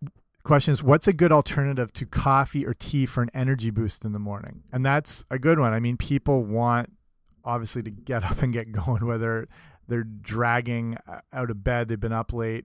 question 0.44 0.72
is 0.72 0.82
what's 0.82 1.06
a 1.06 1.12
good 1.12 1.30
alternative 1.30 1.92
to 1.92 2.06
coffee 2.06 2.64
or 2.64 2.72
tea 2.72 3.04
for 3.04 3.22
an 3.22 3.30
energy 3.34 3.70
boost 3.70 4.04
in 4.04 4.12
the 4.12 4.18
morning? 4.18 4.62
And 4.72 4.84
that's 4.84 5.24
a 5.30 5.38
good 5.38 5.58
one. 5.58 5.74
I 5.74 5.78
mean 5.78 5.98
people 5.98 6.42
want 6.42 6.90
obviously 7.44 7.82
to 7.82 7.90
get 7.90 8.24
up 8.30 8.42
and 8.42 8.52
get 8.52 8.72
going 8.72 9.06
whether 9.06 9.46
they're 9.86 10.04
dragging 10.04 10.96
out 11.32 11.50
of 11.50 11.62
bed 11.62 11.88
they've 11.88 12.00
been 12.00 12.12
up 12.14 12.32
late. 12.32 12.64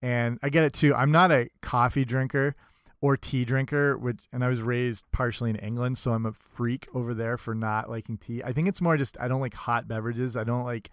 And 0.00 0.38
i 0.42 0.48
get 0.48 0.64
it 0.64 0.72
too. 0.72 0.94
I'm 0.94 1.12
not 1.12 1.30
a 1.30 1.50
coffee 1.60 2.06
drinker 2.06 2.56
or 3.02 3.18
tea 3.18 3.44
drinker 3.44 3.98
which 3.98 4.22
and 4.32 4.42
i 4.42 4.48
was 4.48 4.62
raised 4.62 5.04
partially 5.12 5.50
in 5.50 5.56
england 5.56 5.98
so 5.98 6.12
i'm 6.12 6.24
a 6.24 6.32
freak 6.32 6.88
over 6.94 7.12
there 7.12 7.36
for 7.36 7.54
not 7.54 7.90
liking 7.90 8.16
tea. 8.16 8.42
I 8.42 8.54
think 8.54 8.68
it's 8.68 8.80
more 8.80 8.96
just 8.96 9.18
i 9.20 9.28
don't 9.28 9.42
like 9.42 9.54
hot 9.54 9.86
beverages. 9.86 10.34
I 10.34 10.44
don't 10.44 10.64
like 10.64 10.90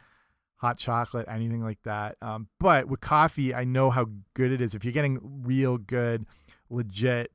hot 0.63 0.77
chocolate, 0.77 1.27
anything 1.27 1.61
like 1.61 1.83
that. 1.83 2.15
Um, 2.21 2.47
but 2.57 2.87
with 2.87 3.01
coffee, 3.01 3.53
I 3.53 3.65
know 3.65 3.89
how 3.89 4.07
good 4.33 4.49
it 4.49 4.61
is. 4.61 4.73
If 4.73 4.85
you're 4.85 4.93
getting 4.93 5.19
real 5.43 5.77
good, 5.77 6.25
legit 6.69 7.33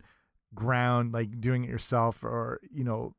ground, 0.55 1.13
like 1.13 1.39
doing 1.39 1.63
it 1.63 1.69
yourself 1.69 2.25
or, 2.25 2.59
you 2.73 2.85
know, 2.85 3.15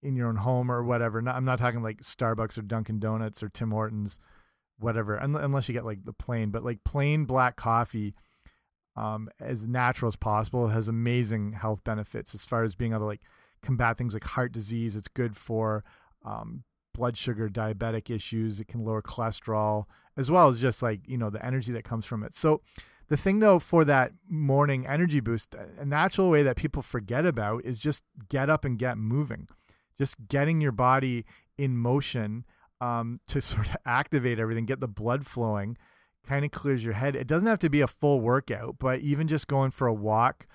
in 0.00 0.14
your 0.14 0.28
own 0.28 0.36
home 0.36 0.70
or 0.70 0.84
whatever. 0.84 1.20
Not, 1.20 1.34
I'm 1.34 1.44
not 1.44 1.58
talking 1.58 1.82
like 1.82 2.02
Starbucks 2.02 2.56
or 2.56 2.62
Dunkin' 2.62 3.00
Donuts 3.00 3.42
or 3.42 3.48
Tim 3.48 3.72
Hortons, 3.72 4.20
whatever, 4.78 5.16
unless 5.16 5.68
you 5.68 5.72
get 5.72 5.84
like 5.84 6.04
the 6.04 6.12
plain, 6.12 6.50
but 6.50 6.64
like 6.64 6.84
plain 6.84 7.24
black 7.24 7.56
coffee, 7.56 8.14
um, 8.94 9.28
as 9.40 9.66
natural 9.66 10.08
as 10.08 10.14
possible, 10.14 10.68
has 10.68 10.86
amazing 10.86 11.54
health 11.54 11.82
benefits 11.82 12.32
as 12.32 12.44
far 12.44 12.62
as 12.62 12.76
being 12.76 12.92
able 12.92 13.00
to 13.00 13.06
like 13.06 13.22
combat 13.60 13.96
things 13.96 14.14
like 14.14 14.22
heart 14.22 14.52
disease. 14.52 14.94
It's 14.94 15.08
good 15.08 15.36
for 15.36 15.82
um, 16.24 16.62
blood 16.94 17.16
sugar, 17.16 17.48
diabetic 17.48 18.10
issues. 18.10 18.60
It 18.60 18.68
can 18.68 18.84
lower 18.84 19.02
cholesterol, 19.02 19.84
as 20.16 20.30
well 20.30 20.48
as 20.48 20.60
just 20.60 20.82
like, 20.82 21.00
you 21.06 21.18
know, 21.18 21.30
the 21.30 21.44
energy 21.44 21.72
that 21.72 21.84
comes 21.84 22.06
from 22.06 22.22
it. 22.22 22.36
So, 22.36 22.60
the 23.08 23.16
thing 23.16 23.38
though, 23.38 23.58
for 23.58 23.84
that 23.86 24.12
morning 24.28 24.86
energy 24.86 25.20
boost, 25.20 25.54
a 25.78 25.84
natural 25.84 26.28
way 26.28 26.42
that 26.42 26.56
people 26.56 26.82
forget 26.82 27.24
about 27.24 27.64
is 27.64 27.78
just 27.78 28.02
get 28.28 28.50
up 28.50 28.64
and 28.64 28.78
get 28.78 28.98
moving. 28.98 29.48
Just 29.96 30.28
getting 30.28 30.60
your 30.60 30.72
body 30.72 31.24
in 31.56 31.76
motion 31.76 32.44
um, 32.80 33.20
to 33.28 33.40
sort 33.40 33.68
of 33.70 33.76
activate 33.86 34.38
everything, 34.38 34.66
get 34.66 34.80
the 34.80 34.88
blood 34.88 35.26
flowing, 35.26 35.78
kind 36.26 36.44
of 36.44 36.50
clears 36.50 36.84
your 36.84 36.94
head. 36.94 37.16
It 37.16 37.26
doesn't 37.26 37.46
have 37.46 37.58
to 37.60 37.70
be 37.70 37.80
a 37.80 37.86
full 37.86 38.20
workout, 38.20 38.76
but 38.78 39.00
even 39.00 39.26
just 39.26 39.46
going 39.46 39.70
for 39.70 39.86
a 39.86 39.94
walk 39.94 40.46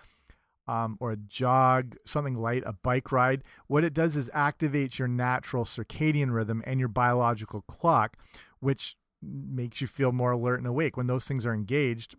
um, 0.67 0.97
or 0.99 1.12
a 1.12 1.17
jog, 1.17 1.95
something 2.06 2.36
light, 2.36 2.63
a 2.65 2.73
bike 2.73 3.12
ride, 3.12 3.43
what 3.67 3.84
it 3.84 3.93
does 3.93 4.15
is 4.15 4.30
activates 4.30 4.97
your 4.97 5.08
natural 5.08 5.65
circadian 5.65 6.34
rhythm 6.34 6.63
and 6.65 6.80
your 6.80 6.89
biological 6.89 7.62
clock, 7.63 8.17
which 8.60 8.95
makes 9.21 9.82
you 9.82 9.88
feel 9.88 10.12
more 10.12 10.32
alert 10.32 10.60
and 10.60 10.67
awake. 10.67 10.97
When 10.97 11.08
those 11.08 11.28
things 11.28 11.45
are 11.45 11.54
engaged, 11.54 12.15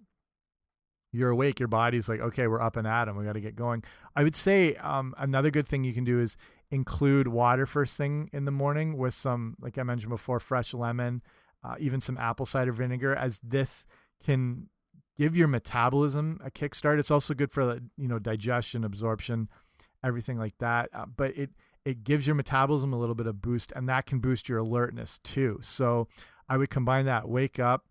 you're 1.12 1.30
awake, 1.30 1.60
your 1.60 1.68
body's 1.68 2.08
like, 2.08 2.20
okay, 2.20 2.46
we're 2.46 2.60
up 2.60 2.76
and 2.76 2.86
at 2.86 3.08
'em. 3.08 3.16
We 3.16 3.24
got 3.24 3.34
to 3.34 3.40
get 3.40 3.56
going. 3.56 3.84
I 4.16 4.24
would 4.24 4.34
say 4.34 4.74
um, 4.76 5.14
another 5.16 5.50
good 5.50 5.68
thing 5.68 5.84
you 5.84 5.94
can 5.94 6.04
do 6.04 6.20
is 6.20 6.36
include 6.70 7.28
water 7.28 7.66
first 7.66 7.96
thing 7.96 8.28
in 8.32 8.46
the 8.46 8.50
morning 8.50 8.96
with 8.98 9.14
some, 9.14 9.56
like 9.60 9.78
I 9.78 9.84
mentioned 9.84 10.10
before, 10.10 10.40
fresh 10.40 10.74
lemon, 10.74 11.22
uh, 11.62 11.76
even 11.78 12.00
some 12.00 12.18
apple 12.18 12.46
cider 12.46 12.72
vinegar, 12.72 13.14
as 13.14 13.38
this 13.44 13.86
can 14.24 14.68
give 15.18 15.36
your 15.36 15.48
metabolism 15.48 16.40
a 16.44 16.50
kickstart. 16.50 16.98
It's 16.98 17.10
also 17.10 17.34
good 17.34 17.52
for 17.52 17.80
you 17.96 18.08
know 18.08 18.18
digestion, 18.18 18.84
absorption, 18.84 19.48
everything 20.02 20.38
like 20.38 20.58
that. 20.58 20.90
Uh, 20.92 21.06
but 21.06 21.36
it 21.36 21.50
it 21.84 22.04
gives 22.04 22.26
your 22.26 22.34
metabolism 22.34 22.92
a 22.92 22.98
little 22.98 23.14
bit 23.14 23.26
of 23.26 23.42
boost, 23.42 23.72
and 23.76 23.88
that 23.88 24.06
can 24.06 24.18
boost 24.18 24.48
your 24.48 24.58
alertness 24.58 25.18
too. 25.18 25.58
So 25.62 26.08
I 26.48 26.56
would 26.56 26.70
combine 26.70 27.06
that. 27.06 27.28
Wake 27.28 27.58
up, 27.58 27.86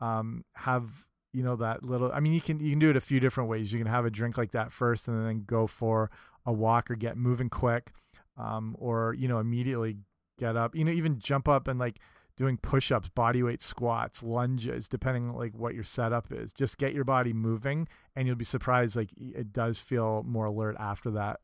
um, 0.00 0.44
have 0.54 1.06
you 1.32 1.42
know 1.42 1.56
that 1.56 1.84
little. 1.84 2.12
I 2.12 2.20
mean, 2.20 2.32
you 2.32 2.40
can 2.40 2.60
you 2.60 2.70
can 2.70 2.78
do 2.78 2.90
it 2.90 2.96
a 2.96 3.00
few 3.00 3.20
different 3.20 3.50
ways. 3.50 3.72
You 3.72 3.78
can 3.78 3.88
have 3.88 4.04
a 4.04 4.10
drink 4.10 4.38
like 4.38 4.52
that 4.52 4.72
first, 4.72 5.08
and 5.08 5.26
then 5.26 5.44
go 5.46 5.66
for 5.66 6.10
a 6.46 6.52
walk 6.52 6.90
or 6.90 6.96
get 6.96 7.16
moving 7.16 7.48
quick, 7.48 7.92
um, 8.36 8.76
or 8.78 9.14
you 9.14 9.28
know 9.28 9.38
immediately 9.38 9.98
get 10.38 10.56
up. 10.56 10.74
You 10.74 10.84
know, 10.84 10.92
even 10.92 11.18
jump 11.18 11.48
up 11.48 11.68
and 11.68 11.78
like 11.78 11.98
doing 12.42 12.56
push-ups, 12.56 13.08
body 13.08 13.40
weight 13.40 13.62
squats, 13.62 14.20
lunges, 14.20 14.88
depending 14.88 15.28
on 15.28 15.36
like 15.36 15.54
what 15.54 15.76
your 15.76 15.84
setup 15.84 16.32
is. 16.32 16.52
Just 16.52 16.76
get 16.76 16.92
your 16.92 17.04
body 17.04 17.32
moving 17.32 17.86
and 18.16 18.26
you'll 18.26 18.34
be 18.34 18.44
surprised 18.44 18.96
like 18.96 19.10
it 19.16 19.52
does 19.52 19.78
feel 19.78 20.24
more 20.26 20.46
alert 20.46 20.74
after 20.80 21.08
that. 21.12 21.38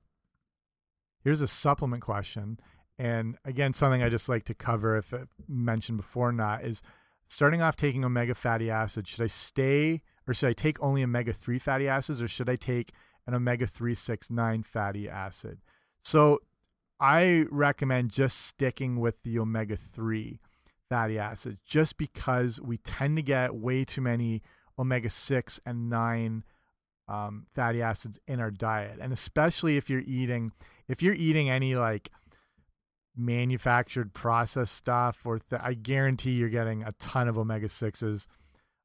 Here's 1.22 1.40
a 1.40 1.46
supplement 1.46 2.02
question 2.02 2.58
and 2.98 3.36
again 3.44 3.74
something 3.74 4.02
I 4.02 4.08
just 4.08 4.28
like 4.28 4.44
to 4.46 4.54
cover 4.54 4.96
if 4.96 5.14
I 5.14 5.20
mentioned 5.46 5.98
before 5.98 6.30
or 6.30 6.32
not 6.32 6.64
is 6.64 6.82
starting 7.28 7.62
off 7.62 7.76
taking 7.76 8.04
omega 8.04 8.34
fatty 8.34 8.68
acids. 8.68 9.08
Should 9.08 9.22
I 9.22 9.28
stay 9.28 10.02
or 10.26 10.34
should 10.34 10.48
I 10.48 10.52
take 10.52 10.82
only 10.82 11.04
omega 11.04 11.32
3 11.32 11.60
fatty 11.60 11.86
acids 11.86 12.20
or 12.20 12.26
should 12.26 12.50
I 12.50 12.56
take 12.56 12.90
an 13.24 13.34
omega 13.34 13.68
369 13.68 14.64
fatty 14.64 15.08
acid? 15.08 15.60
So 16.02 16.40
I 16.98 17.44
recommend 17.52 18.10
just 18.10 18.40
sticking 18.40 18.98
with 18.98 19.22
the 19.22 19.38
omega 19.38 19.76
3 19.76 20.40
fatty 20.88 21.18
acids 21.18 21.58
just 21.64 21.96
because 21.98 22.60
we 22.60 22.78
tend 22.78 23.16
to 23.16 23.22
get 23.22 23.54
way 23.54 23.84
too 23.84 24.00
many 24.00 24.42
omega 24.78 25.10
6 25.10 25.60
and 25.66 25.90
9 25.90 26.44
um, 27.08 27.46
fatty 27.54 27.82
acids 27.82 28.18
in 28.26 28.40
our 28.40 28.50
diet. 28.50 28.98
And 29.00 29.12
especially 29.12 29.76
if 29.76 29.88
you're 29.88 30.04
eating, 30.06 30.52
if 30.88 31.02
you're 31.02 31.14
eating 31.14 31.48
any 31.50 31.74
like 31.74 32.10
manufactured 33.16 34.14
processed 34.14 34.74
stuff, 34.74 35.20
or 35.24 35.40
I 35.60 35.74
guarantee 35.74 36.32
you're 36.32 36.48
getting 36.48 36.82
a 36.82 36.92
ton 36.92 37.28
of 37.28 37.36
omega 37.36 37.66
6s 37.66 38.26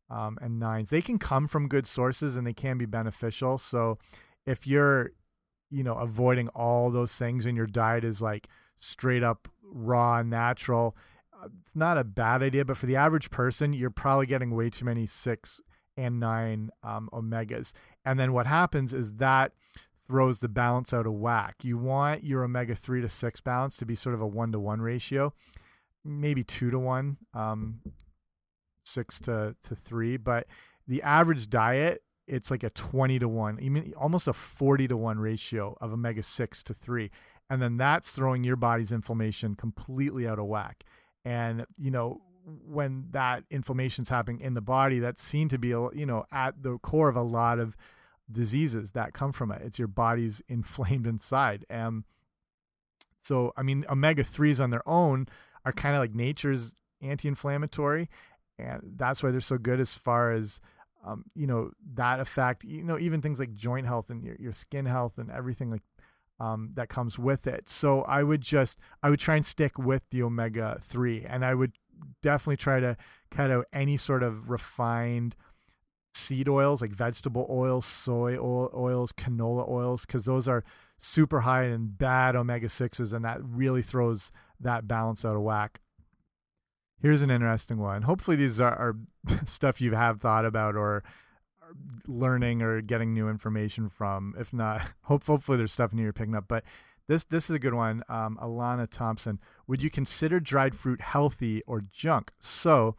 um, 0.10 0.38
and 0.42 0.62
9s. 0.62 0.90
They 0.90 1.02
can 1.02 1.20
come 1.20 1.48
from 1.48 1.68
good 1.68 1.86
sources 1.86 2.36
and 2.36 2.46
they 2.46 2.54
can 2.54 2.78
be 2.78 2.86
beneficial. 2.86 3.58
So 3.58 3.98
if 4.46 4.66
you're, 4.66 5.12
you 5.70 5.84
know, 5.84 5.96
avoiding 5.96 6.50
all 6.50 6.90
those 6.90 7.14
things 7.14 7.46
and 7.46 7.56
your 7.56 7.68
diet 7.68 8.04
is 8.04 8.22
like 8.22 8.48
straight 8.78 9.24
up 9.24 9.48
raw, 9.64 10.22
natural, 10.22 10.96
it's 11.46 11.76
not 11.76 11.98
a 11.98 12.04
bad 12.04 12.42
idea, 12.42 12.66
but 12.66 12.78
for 12.78 12.86
the 12.86 12.96
average 12.96 13.30
person, 13.30 13.74
you're 13.74 13.90
probably 13.90 14.26
getting 14.26 14.56
way 14.56 14.70
too 14.70 14.86
many 14.86 15.06
six 15.06 15.62
and 15.98 16.20
nine 16.20 16.72
um, 16.84 17.10
omegas. 17.14 17.74
And 18.06 18.20
then 18.20 18.34
what 18.34 18.48
happens 18.48 18.94
is 18.94 19.14
that 19.16 19.54
throws 20.08 20.40
the 20.40 20.50
balance 20.50 20.94
out 20.94 21.08
of 21.08 21.14
whack. 21.14 21.56
You 21.64 21.78
want 21.78 22.24
your 22.24 22.44
omega 22.44 22.76
three 22.76 23.02
to 23.02 23.10
six 23.10 23.42
balance 23.42 23.78
to 23.78 23.86
be 23.86 23.96
sort 23.96 24.16
of 24.16 24.22
a 24.22 24.28
one 24.28 24.52
to 24.52 24.60
one 24.60 24.82
ratio, 24.82 25.34
maybe 26.04 26.44
two 26.44 26.72
to 26.72 26.80
one, 26.80 27.18
um, 27.34 27.80
six 28.86 29.20
to, 29.22 29.56
to 29.68 29.76
three. 29.76 30.18
But 30.18 30.48
the 30.88 31.02
average 31.02 31.50
diet, 31.50 32.04
it's 32.28 32.52
like 32.52 32.64
a 32.64 32.70
20 32.70 33.20
to 33.20 33.28
one, 33.28 33.60
even 33.62 33.94
almost 33.98 34.28
a 34.28 34.34
40 34.34 34.90
to 34.90 34.98
one 34.98 35.20
ratio 35.20 35.78
of 35.80 35.94
omega 35.94 36.24
six 36.24 36.64
to 36.64 36.74
three. 36.74 37.10
And 37.50 37.62
then 37.62 37.78
that's 37.78 38.12
throwing 38.12 38.44
your 38.44 38.56
body's 38.56 38.92
inflammation 38.92 39.56
completely 39.56 40.28
out 40.28 40.40
of 40.40 40.46
whack 40.46 40.84
and 41.26 41.66
you 41.78 41.92
know 41.92 42.22
when 42.46 43.06
that 43.12 43.44
inflammation's 43.50 44.10
happening 44.10 44.42
in 44.42 44.54
the 44.54 44.62
body 44.62 45.00
that's 45.00 45.24
seen 45.24 45.48
to 45.50 45.58
be 45.58 45.70
you 45.70 46.06
know 46.06 46.26
at 46.32 46.62
the 46.64 46.78
core 46.80 47.10
of 47.10 47.16
a 47.16 47.22
lot 47.22 47.60
of 47.60 47.76
diseases 48.32 48.92
that 48.92 49.14
come 49.14 49.32
from 49.32 49.52
it. 49.52 49.62
It's 49.64 49.80
your 49.80 49.88
body's 49.88 50.42
inflamed 50.50 51.08
inside. 51.08 51.66
And 51.70 52.04
so 53.22 53.54
i 53.56 53.64
mean 53.64 53.86
omega 53.90 54.22
3s 54.24 54.62
on 54.62 54.70
their 54.70 54.88
own 54.88 55.28
are 55.64 55.72
kind 55.72 55.96
of 55.96 56.02
like 56.02 56.14
nature's 56.14 56.76
anti-inflammatory. 57.02 58.10
And 58.60 58.82
that's 58.98 59.24
why 59.24 59.32
they're 59.32 59.40
so 59.40 59.58
good 59.58 59.80
as 59.80 59.94
far 59.94 60.34
as 60.34 60.60
um, 61.06 61.26
you 61.36 61.48
know 61.48 61.72
that 61.96 62.20
effect. 62.20 62.64
You 62.64 62.84
know 62.84 63.00
even 63.00 63.22
things 63.22 63.40
like 63.40 63.54
joint 63.54 63.88
health 63.88 64.10
and 64.10 64.24
your, 64.24 64.36
your 64.40 64.54
skin 64.54 64.86
health 64.86 65.18
and 65.18 65.30
everything 65.32 65.70
like 65.70 65.82
um, 66.44 66.72
that 66.74 66.90
comes 66.90 67.18
with 67.18 67.48
it. 67.48 67.70
So 67.70 68.02
I 68.02 68.24
would 68.24 68.42
just 68.42 68.78
I 69.02 69.10
would 69.10 69.20
try 69.20 69.36
and 69.36 69.46
stick 69.46 69.78
with 69.78 70.04
the 70.12 70.22
omega 70.22 70.78
three, 70.82 71.24
and 71.26 71.46
I 71.46 71.54
would 71.54 71.72
definitely 72.22 72.58
try 72.58 72.82
to 72.82 72.98
cut 73.32 73.50
out 73.50 73.66
any 73.72 73.96
sort 73.96 74.24
of 74.24 74.50
refined 74.50 75.36
seed 76.14 76.50
oils 76.50 76.82
like 76.82 76.92
vegetable 76.92 77.48
oils, 77.50 77.86
soy 77.86 78.38
oil, 78.38 78.70
oils, 78.76 79.14
canola 79.14 79.68
oils, 79.70 80.06
because 80.06 80.26
those 80.26 80.48
are 80.48 80.66
super 80.98 81.42
high 81.42 81.66
in 81.66 81.88
bad 81.88 82.36
omega 82.36 82.68
sixes, 82.68 83.14
and 83.14 83.24
that 83.24 83.40
really 83.42 83.82
throws 83.82 84.32
that 84.60 84.86
balance 84.86 85.24
out 85.24 85.38
of 85.38 85.42
whack. 85.42 85.80
Here's 87.02 87.22
an 87.22 87.32
interesting 87.32 87.78
one. 87.78 88.02
Hopefully, 88.02 88.36
these 88.36 88.60
are, 88.60 88.76
are 88.76 88.98
stuff 89.46 89.80
you 89.80 89.94
have 89.94 90.20
thought 90.20 90.46
about 90.46 90.76
or 90.76 91.04
learning 92.08 92.62
or 92.62 92.82
getting 92.82 93.14
new 93.14 93.30
information 93.30 93.90
from. 93.90 94.36
If 94.38 94.54
not, 94.54 94.82
hope, 95.04 95.26
hopefully 95.26 95.58
there's 95.58 95.72
stuff 95.72 95.94
new 95.94 96.04
you're 96.04 96.14
picking 96.14 96.36
up. 96.36 96.46
But 96.48 96.64
this 97.08 97.24
this 97.26 97.50
is 97.50 97.56
a 97.56 97.60
good 97.60 97.74
one. 97.74 98.04
Um, 98.10 98.38
Alana 98.42 98.90
Thompson. 98.90 99.40
Would 99.68 99.84
you 99.84 99.90
consider 99.90 100.40
dried 100.40 100.76
fruit 100.76 101.02
healthy 101.02 101.62
or 101.68 101.82
junk? 101.92 102.32
So 102.40 102.96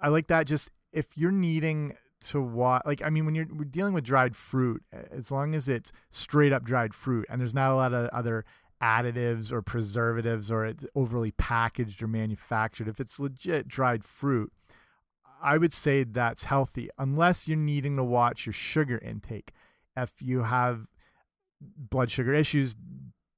I 0.00 0.08
like 0.08 0.28
that. 0.28 0.46
Just 0.46 0.70
if 0.92 1.16
you're 1.16 1.30
needing 1.30 1.96
to 2.24 2.40
watch, 2.40 2.82
like 2.86 3.02
I 3.02 3.10
mean, 3.10 3.26
when 3.26 3.34
you're 3.34 3.44
dealing 3.44 3.94
with 3.94 4.04
dried 4.04 4.36
fruit, 4.36 4.82
as 5.10 5.30
long 5.30 5.54
as 5.54 5.68
it's 5.68 5.92
straight 6.10 6.52
up 6.52 6.64
dried 6.64 6.94
fruit 6.94 7.26
and 7.28 7.40
there's 7.40 7.54
not 7.54 7.70
a 7.70 7.74
lot 7.74 7.92
of 7.92 8.08
other 8.10 8.44
additives 8.82 9.52
or 9.52 9.62
preservatives 9.62 10.50
or 10.50 10.66
it's 10.66 10.84
overly 10.94 11.30
packaged 11.32 12.02
or 12.02 12.08
manufactured. 12.08 12.88
If 12.88 12.98
it's 12.98 13.20
legit 13.20 13.68
dried 13.68 14.04
fruit, 14.04 14.52
I 15.42 15.58
would 15.58 15.72
say 15.72 16.04
that's 16.04 16.44
healthy 16.44 16.88
unless 16.98 17.48
you're 17.48 17.56
needing 17.56 17.96
to 17.96 18.04
watch 18.04 18.46
your 18.46 18.52
sugar 18.52 18.98
intake. 18.98 19.52
If 19.96 20.12
you 20.20 20.42
have 20.42 20.86
blood 21.60 22.10
sugar 22.10 22.32
issues, 22.32 22.76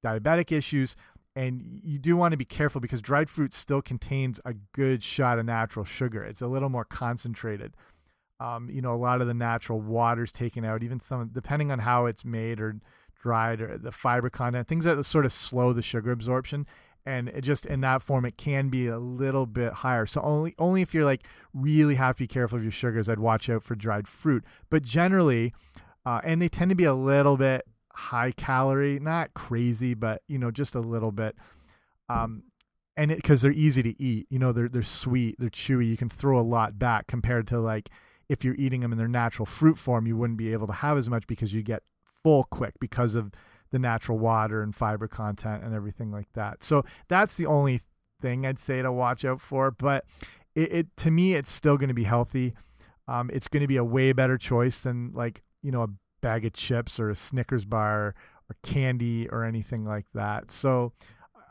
diabetic 0.04 0.52
issues, 0.52 0.96
and 1.36 1.80
you 1.82 1.98
do 1.98 2.16
want 2.16 2.32
to 2.32 2.38
be 2.38 2.44
careful 2.44 2.80
because 2.80 3.02
dried 3.02 3.28
fruit 3.28 3.52
still 3.52 3.82
contains 3.82 4.38
a 4.44 4.54
good 4.72 5.02
shot 5.02 5.38
of 5.38 5.46
natural 5.46 5.84
sugar. 5.84 6.22
It's 6.22 6.40
a 6.40 6.46
little 6.46 6.68
more 6.68 6.84
concentrated. 6.84 7.74
Um, 8.38 8.68
you 8.70 8.80
know, 8.82 8.94
a 8.94 8.96
lot 8.96 9.20
of 9.20 9.26
the 9.26 9.34
natural 9.34 9.80
water's 9.80 10.30
taken 10.30 10.64
out, 10.64 10.82
even 10.82 11.00
some 11.00 11.30
depending 11.32 11.72
on 11.72 11.80
how 11.80 12.06
it's 12.06 12.24
made 12.24 12.60
or 12.60 12.76
dried 13.20 13.60
or 13.60 13.78
the 13.78 13.90
fiber 13.90 14.30
content, 14.30 14.68
things 14.68 14.84
that 14.84 15.02
sort 15.04 15.24
of 15.24 15.32
slow 15.32 15.72
the 15.72 15.82
sugar 15.82 16.12
absorption. 16.12 16.66
And 17.06 17.28
it 17.28 17.42
just 17.42 17.66
in 17.66 17.82
that 17.82 18.00
form, 18.00 18.24
it 18.24 18.38
can 18.38 18.70
be 18.70 18.86
a 18.86 18.98
little 18.98 19.44
bit 19.44 19.72
higher. 19.72 20.06
So 20.06 20.22
only 20.22 20.54
only 20.58 20.80
if 20.80 20.94
you're 20.94 21.04
like 21.04 21.26
really 21.52 21.96
have 21.96 22.16
to 22.16 22.22
be 22.24 22.26
careful 22.26 22.56
of 22.56 22.64
your 22.64 22.72
sugars, 22.72 23.08
I'd 23.08 23.18
watch 23.18 23.50
out 23.50 23.62
for 23.62 23.74
dried 23.74 24.08
fruit. 24.08 24.42
But 24.70 24.82
generally, 24.82 25.52
uh, 26.06 26.20
and 26.24 26.40
they 26.40 26.48
tend 26.48 26.70
to 26.70 26.74
be 26.74 26.84
a 26.84 26.94
little 26.94 27.36
bit 27.36 27.66
high 27.92 28.32
calorie, 28.32 28.98
not 28.98 29.34
crazy, 29.34 29.94
but 29.94 30.22
you 30.28 30.38
know, 30.38 30.50
just 30.50 30.74
a 30.74 30.80
little 30.80 31.12
bit. 31.12 31.36
Um, 32.08 32.44
and 32.96 33.14
because 33.14 33.42
they're 33.42 33.52
easy 33.52 33.82
to 33.82 34.02
eat, 34.02 34.26
you 34.30 34.38
know, 34.38 34.52
they're 34.52 34.68
they're 34.68 34.82
sweet, 34.82 35.36
they're 35.38 35.50
chewy. 35.50 35.88
You 35.88 35.96
can 35.96 36.08
throw 36.08 36.38
a 36.38 36.42
lot 36.42 36.78
back 36.78 37.06
compared 37.06 37.46
to 37.48 37.58
like 37.58 37.90
if 38.28 38.44
you're 38.44 38.54
eating 38.56 38.80
them 38.80 38.92
in 38.92 38.98
their 38.98 39.08
natural 39.08 39.46
fruit 39.46 39.78
form, 39.78 40.06
you 40.06 40.16
wouldn't 40.16 40.38
be 40.38 40.52
able 40.52 40.66
to 40.66 40.72
have 40.72 40.96
as 40.96 41.08
much 41.08 41.26
because 41.26 41.52
you 41.52 41.62
get 41.62 41.82
full 42.22 42.44
quick 42.44 42.74
because 42.80 43.14
of 43.14 43.32
the 43.74 43.78
natural 43.80 44.16
water 44.16 44.62
and 44.62 44.72
fiber 44.72 45.08
content 45.08 45.64
and 45.64 45.74
everything 45.74 46.12
like 46.12 46.32
that. 46.34 46.62
So 46.62 46.84
that's 47.08 47.36
the 47.36 47.46
only 47.46 47.80
thing 48.22 48.46
I'd 48.46 48.60
say 48.60 48.80
to 48.80 48.92
watch 48.92 49.24
out 49.24 49.40
for. 49.40 49.72
But 49.72 50.04
it, 50.54 50.72
it 50.72 50.96
to 50.98 51.10
me, 51.10 51.34
it's 51.34 51.50
still 51.50 51.76
going 51.76 51.88
to 51.88 51.94
be 51.94 52.04
healthy. 52.04 52.54
Um, 53.08 53.30
it's 53.32 53.48
going 53.48 53.62
to 53.62 53.66
be 53.66 53.76
a 53.76 53.82
way 53.82 54.12
better 54.12 54.38
choice 54.38 54.78
than 54.78 55.10
like 55.12 55.42
you 55.60 55.72
know 55.72 55.82
a 55.82 55.88
bag 56.22 56.46
of 56.46 56.52
chips 56.52 57.00
or 57.00 57.10
a 57.10 57.16
Snickers 57.16 57.64
bar 57.64 58.14
or 58.48 58.56
candy 58.62 59.28
or 59.28 59.44
anything 59.44 59.84
like 59.84 60.06
that. 60.14 60.50
So. 60.50 60.92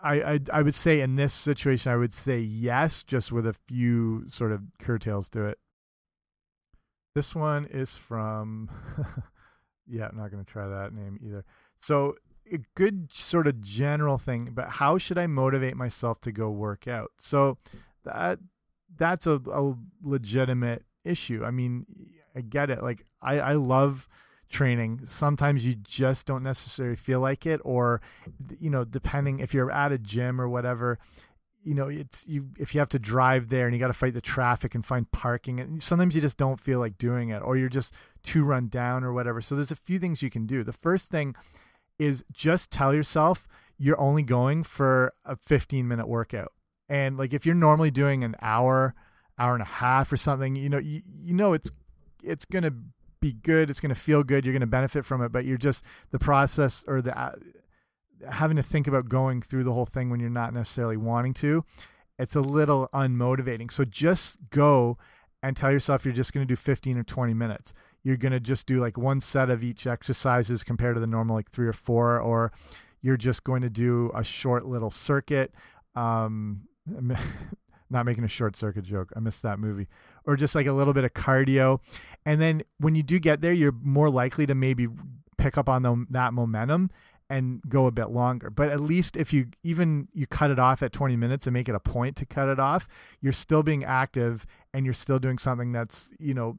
I, 0.05 0.33
I, 0.33 0.39
I 0.51 0.61
would 0.63 0.75
say 0.75 0.99
in 0.99 1.15
this 1.15 1.33
situation 1.33 1.89
I 1.89 1.95
would 1.95 2.11
say 2.11 2.37
yes, 2.37 3.03
just 3.03 3.31
with 3.31 3.47
a 3.47 3.55
few 3.69 4.25
sort 4.29 4.51
of 4.51 4.61
curtails 4.77 5.29
to 5.29 5.45
it. 5.45 5.59
This 7.15 7.33
one 7.33 7.67
is 7.67 7.95
from 7.95 8.69
yeah, 9.87 10.07
I'm 10.09 10.17
not 10.17 10.29
going 10.29 10.43
to 10.43 10.51
try 10.51 10.67
that 10.67 10.93
name 10.93 11.21
either. 11.25 11.45
So, 11.83 12.15
a 12.49 12.59
good 12.75 13.09
sort 13.13 13.45
of 13.45 13.59
general 13.59 14.17
thing, 14.17 14.51
but 14.53 14.69
how 14.69 14.97
should 14.97 15.17
I 15.17 15.27
motivate 15.27 15.75
myself 15.75 16.21
to 16.21 16.31
go 16.31 16.49
work 16.49 16.87
out? 16.87 17.11
So, 17.17 17.57
that 18.05 18.39
that's 18.95 19.27
a, 19.27 19.41
a 19.51 19.75
legitimate 20.01 20.85
issue. 21.03 21.43
I 21.43 21.51
mean, 21.51 21.85
I 22.33 22.39
get 22.39 22.69
it. 22.69 22.81
Like, 22.81 23.05
I, 23.21 23.39
I 23.39 23.53
love 23.53 24.07
training. 24.49 25.01
Sometimes 25.09 25.65
you 25.65 25.75
just 25.75 26.25
don't 26.25 26.41
necessarily 26.41 26.95
feel 26.95 27.19
like 27.19 27.45
it, 27.45 27.59
or, 27.65 27.99
you 28.61 28.69
know, 28.69 28.85
depending 28.85 29.39
if 29.39 29.53
you're 29.53 29.71
at 29.71 29.91
a 29.91 29.97
gym 29.97 30.39
or 30.39 30.47
whatever, 30.47 30.99
you 31.65 31.73
know 31.73 31.87
it's 31.87 32.27
you 32.27 32.49
if 32.59 32.73
you 32.75 32.79
have 32.79 32.89
to 32.89 32.99
drive 32.99 33.47
there 33.47 33.65
and 33.65 33.73
you 33.73 33.79
got 33.79 33.87
to 33.87 33.93
fight 33.93 34.13
the 34.13 34.19
traffic 34.19 34.75
and 34.75 34.85
find 34.85 35.09
parking 35.13 35.61
and 35.61 35.81
sometimes 35.81 36.13
you 36.13 36.19
just 36.19 36.35
don't 36.35 36.59
feel 36.59 36.77
like 36.77 36.97
doing 36.97 37.29
it 37.29 37.41
or 37.41 37.55
you're 37.55 37.69
just 37.69 37.93
too 38.21 38.43
run 38.43 38.67
down 38.67 39.01
or 39.01 39.13
whatever 39.13 39.39
so 39.39 39.55
there's 39.55 39.71
a 39.71 39.75
few 39.77 39.97
things 39.97 40.21
you 40.21 40.29
can 40.29 40.45
do 40.45 40.61
the 40.61 40.73
first 40.73 41.09
thing 41.09 41.33
is 41.99 42.23
just 42.31 42.71
tell 42.71 42.93
yourself 42.93 43.47
you're 43.77 43.99
only 43.99 44.23
going 44.23 44.63
for 44.63 45.13
a 45.25 45.35
15 45.35 45.87
minute 45.87 46.07
workout 46.07 46.51
and 46.89 47.17
like 47.17 47.33
if 47.33 47.45
you're 47.45 47.55
normally 47.55 47.91
doing 47.91 48.23
an 48.23 48.35
hour 48.41 48.93
hour 49.37 49.53
and 49.53 49.61
a 49.61 49.65
half 49.65 50.11
or 50.11 50.17
something 50.17 50.55
you 50.55 50.69
know 50.69 50.77
you, 50.77 51.01
you 51.21 51.33
know 51.33 51.53
it's 51.53 51.71
it's 52.23 52.45
going 52.45 52.63
to 52.63 52.73
be 53.19 53.33
good 53.33 53.69
it's 53.69 53.79
going 53.79 53.93
to 53.93 53.99
feel 53.99 54.23
good 54.23 54.45
you're 54.45 54.53
going 54.53 54.61
to 54.61 54.67
benefit 54.67 55.05
from 55.05 55.21
it 55.21 55.31
but 55.31 55.45
you're 55.45 55.57
just 55.57 55.83
the 56.11 56.19
process 56.19 56.83
or 56.87 57.01
the 57.01 57.17
uh, 57.17 57.31
having 58.29 58.57
to 58.57 58.63
think 58.63 58.87
about 58.87 59.09
going 59.09 59.41
through 59.41 59.63
the 59.63 59.73
whole 59.73 59.85
thing 59.85 60.09
when 60.09 60.19
you're 60.19 60.29
not 60.29 60.53
necessarily 60.53 60.97
wanting 60.97 61.33
to, 61.33 61.63
it's 62.17 62.35
a 62.35 62.41
little 62.41 62.89
unmotivating. 62.93 63.71
So 63.71 63.85
just 63.85 64.37
go 64.49 64.97
and 65.41 65.57
tell 65.57 65.71
yourself 65.71 66.05
you're 66.05 66.13
just 66.13 66.33
going 66.33 66.45
to 66.45 66.51
do 66.51 66.55
15 66.55 66.97
or 66.97 67.03
20 67.03 67.33
minutes. 67.33 67.73
You're 68.03 68.17
going 68.17 68.31
to 68.33 68.39
just 68.39 68.67
do 68.67 68.79
like 68.79 68.97
one 68.97 69.21
set 69.21 69.49
of 69.49 69.63
each 69.63 69.87
exercises 69.87 70.63
compared 70.63 70.95
to 70.95 70.99
the 70.99 71.07
normal 71.07 71.35
like 71.35 71.49
three 71.49 71.67
or 71.67 71.73
four, 71.73 72.19
or 72.19 72.51
you're 73.01 73.17
just 73.17 73.43
going 73.43 73.61
to 73.61 73.69
do 73.69 74.11
a 74.13 74.23
short 74.23 74.65
little 74.65 74.89
circuit. 74.89 75.53
Um, 75.95 76.67
not 77.89 78.05
making 78.05 78.23
a 78.23 78.27
short 78.29 78.55
circuit 78.57 78.83
joke. 78.83 79.13
I 79.15 79.19
missed 79.19 79.43
that 79.43 79.59
movie. 79.59 79.87
Or 80.25 80.35
just 80.35 80.55
like 80.55 80.65
a 80.65 80.73
little 80.73 80.93
bit 80.93 81.03
of 81.03 81.13
cardio. 81.13 81.79
And 82.25 82.41
then 82.41 82.63
when 82.79 82.95
you 82.95 83.03
do 83.03 83.19
get 83.19 83.41
there, 83.41 83.53
you're 83.53 83.75
more 83.83 84.09
likely 84.09 84.45
to 84.47 84.55
maybe 84.55 84.87
pick 85.37 85.57
up 85.57 85.69
on 85.69 85.83
the, 85.83 86.05
that 86.09 86.33
momentum 86.33 86.89
and 87.29 87.61
go 87.69 87.85
a 87.85 87.91
bit 87.91 88.09
longer. 88.09 88.49
But 88.49 88.69
at 88.69 88.81
least 88.81 89.15
if 89.15 89.31
you 89.31 89.47
even 89.63 90.07
you 90.13 90.27
cut 90.27 90.51
it 90.51 90.59
off 90.59 90.83
at 90.83 90.91
20 90.91 91.15
minutes 91.15 91.47
and 91.47 91.53
make 91.53 91.69
it 91.69 91.75
a 91.75 91.79
point 91.79 92.15
to 92.17 92.25
cut 92.25 92.49
it 92.49 92.59
off, 92.59 92.87
you're 93.21 93.31
still 93.33 93.63
being 93.63 93.83
active 93.83 94.45
and 94.73 94.85
you're 94.85 94.93
still 94.93 95.19
doing 95.19 95.37
something 95.37 95.71
that's, 95.71 96.11
you 96.19 96.33
know, 96.33 96.57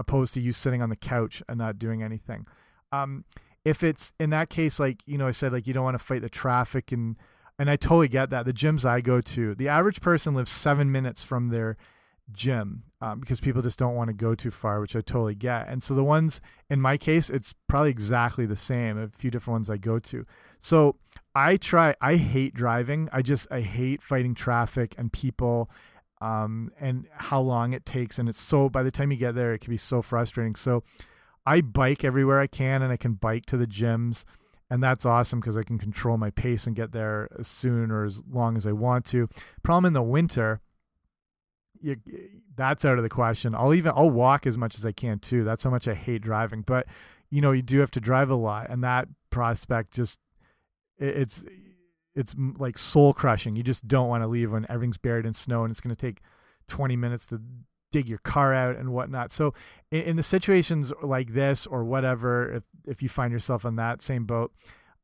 opposed 0.00 0.34
to 0.34 0.40
you 0.40 0.52
sitting 0.52 0.82
on 0.82 0.88
the 0.88 0.96
couch 0.96 1.42
and 1.48 1.58
not 1.58 1.78
doing 1.78 2.02
anything. 2.02 2.46
Um, 2.90 3.24
if 3.64 3.84
it's 3.84 4.12
in 4.18 4.30
that 4.30 4.48
case, 4.48 4.80
like, 4.80 5.02
you 5.06 5.18
know, 5.18 5.28
I 5.28 5.32
said, 5.32 5.52
like, 5.52 5.66
you 5.66 5.74
don't 5.74 5.84
want 5.84 5.98
to 5.98 6.04
fight 6.04 6.22
the 6.22 6.28
traffic 6.30 6.92
and, 6.92 7.16
and 7.58 7.68
I 7.68 7.76
totally 7.76 8.08
get 8.08 8.30
that. 8.30 8.46
The 8.46 8.54
gyms 8.54 8.84
I 8.84 9.00
go 9.00 9.20
to, 9.20 9.54
the 9.54 9.68
average 9.68 10.00
person 10.00 10.34
lives 10.34 10.50
seven 10.50 10.90
minutes 10.90 11.22
from 11.22 11.48
their 11.48 11.76
gym 12.32 12.84
um, 13.00 13.20
because 13.20 13.40
people 13.40 13.62
just 13.62 13.78
don't 13.78 13.94
want 13.94 14.08
to 14.08 14.14
go 14.14 14.34
too 14.34 14.50
far, 14.50 14.80
which 14.80 14.96
I 14.96 15.00
totally 15.00 15.34
get. 15.34 15.68
And 15.68 15.82
so 15.82 15.94
the 15.94 16.04
ones 16.04 16.40
in 16.68 16.80
my 16.80 16.96
case, 16.96 17.30
it's 17.30 17.54
probably 17.68 17.90
exactly 17.90 18.46
the 18.46 18.56
same. 18.56 18.98
A 18.98 19.08
few 19.08 19.30
different 19.30 19.56
ones 19.56 19.70
I 19.70 19.76
go 19.76 19.98
to. 19.98 20.26
So 20.60 20.96
I 21.34 21.56
try. 21.56 21.94
I 22.00 22.16
hate 22.16 22.54
driving. 22.54 23.08
I 23.12 23.22
just 23.22 23.46
I 23.50 23.60
hate 23.60 24.02
fighting 24.02 24.34
traffic 24.34 24.94
and 24.98 25.12
people, 25.12 25.70
um, 26.20 26.70
and 26.80 27.06
how 27.12 27.40
long 27.40 27.72
it 27.72 27.86
takes. 27.86 28.18
And 28.18 28.28
it's 28.28 28.40
so 28.40 28.68
by 28.68 28.82
the 28.82 28.90
time 28.90 29.10
you 29.10 29.16
get 29.16 29.34
there, 29.34 29.54
it 29.54 29.60
can 29.60 29.70
be 29.70 29.76
so 29.76 30.02
frustrating. 30.02 30.54
So 30.54 30.82
I 31.46 31.60
bike 31.60 32.04
everywhere 32.04 32.40
I 32.40 32.46
can, 32.46 32.82
and 32.82 32.92
I 32.92 32.96
can 32.96 33.14
bike 33.14 33.46
to 33.46 33.56
the 33.56 33.66
gyms. 33.66 34.24
And 34.68 34.82
that's 34.82 35.04
awesome 35.04 35.40
because 35.40 35.56
I 35.56 35.64
can 35.64 35.78
control 35.78 36.16
my 36.16 36.30
pace 36.30 36.66
and 36.66 36.76
get 36.76 36.92
there 36.92 37.28
as 37.38 37.48
soon 37.48 37.90
or 37.90 38.04
as 38.04 38.22
long 38.30 38.56
as 38.56 38.66
I 38.66 38.72
want 38.72 39.04
to. 39.06 39.28
Problem 39.64 39.86
in 39.86 39.94
the 39.94 40.02
winter, 40.02 40.60
you, 41.80 41.96
that's 42.54 42.84
out 42.84 42.96
of 42.96 43.02
the 43.02 43.08
question. 43.08 43.54
I'll 43.54 43.74
even 43.74 43.92
I'll 43.96 44.10
walk 44.10 44.46
as 44.46 44.56
much 44.56 44.78
as 44.78 44.86
I 44.86 44.92
can 44.92 45.18
too. 45.18 45.42
That's 45.42 45.64
how 45.64 45.70
much 45.70 45.88
I 45.88 45.94
hate 45.94 46.22
driving. 46.22 46.62
But 46.62 46.86
you 47.30 47.40
know, 47.40 47.52
you 47.52 47.62
do 47.62 47.80
have 47.80 47.90
to 47.92 48.00
drive 48.00 48.30
a 48.30 48.36
lot, 48.36 48.68
and 48.70 48.84
that 48.84 49.08
prospect 49.30 49.92
just 49.92 50.20
it, 50.98 51.16
it's 51.16 51.44
it's 52.14 52.34
like 52.58 52.78
soul 52.78 53.12
crushing. 53.12 53.56
You 53.56 53.62
just 53.62 53.86
don't 53.86 54.08
want 54.08 54.22
to 54.22 54.28
leave 54.28 54.52
when 54.52 54.66
everything's 54.68 54.98
buried 54.98 55.26
in 55.26 55.32
snow, 55.32 55.64
and 55.64 55.70
it's 55.70 55.80
going 55.80 55.94
to 55.94 56.00
take 56.00 56.20
twenty 56.68 56.96
minutes 56.96 57.26
to 57.28 57.40
dig 57.92 58.08
your 58.08 58.18
car 58.18 58.54
out 58.54 58.76
and 58.76 58.92
whatnot. 58.92 59.32
So 59.32 59.52
in, 59.90 60.02
in, 60.02 60.16
the 60.16 60.22
situations 60.22 60.92
like 61.02 61.34
this 61.34 61.66
or 61.66 61.84
whatever, 61.84 62.52
if 62.52 62.62
if 62.86 63.02
you 63.02 63.08
find 63.08 63.32
yourself 63.32 63.64
on 63.64 63.76
that 63.76 64.02
same 64.02 64.24
boat, 64.24 64.52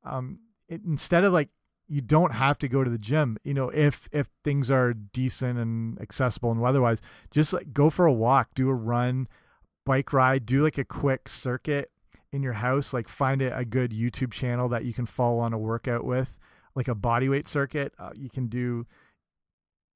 um, 0.05 0.41
it, 0.69 0.83
instead 0.87 1.25
of 1.25 1.33
like 1.33 1.49
you 1.89 2.01
don't 2.01 2.33
have 2.33 2.59
to 2.59 2.67
go 2.67 2.83
to 2.83 2.91
the 2.91 2.99
gym 2.99 3.39
you 3.45 3.55
know 3.55 3.69
if 3.69 4.09
if 4.11 4.29
things 4.43 4.73
are 4.73 4.93
decent 4.93 5.57
and 5.57 6.01
accessible 6.01 6.51
and 6.51 6.61
weatherwise 6.61 7.01
just 7.31 7.53
like 7.53 7.73
go 7.73 7.91
for 7.91 8.07
a 8.07 8.13
walk 8.13 8.49
do 8.57 8.69
a 8.69 8.75
run 8.75 9.29
bike 9.85 10.13
ride 10.13 10.45
do 10.45 10.65
like 10.65 10.79
a 10.79 10.85
quick 10.85 11.29
circuit 11.29 11.93
in 12.33 12.43
your 12.43 12.55
house, 12.55 12.93
like 12.93 13.09
find 13.09 13.43
a, 13.43 13.57
a 13.57 13.65
good 13.65 13.91
YouTube 13.91 14.33
channel 14.33 14.69
that 14.69 14.85
you 14.85 14.93
can 14.93 15.07
follow 15.07 15.39
on 15.41 15.53
a 15.53 15.59
workout 15.59 16.05
with, 16.05 16.39
like 16.77 16.89
a 16.89 16.95
body 16.95 17.29
weight 17.29 17.49
circuit. 17.49 17.93
Uh, 17.99 18.11
you 18.15 18.31
can 18.31 18.47
do 18.47 18.87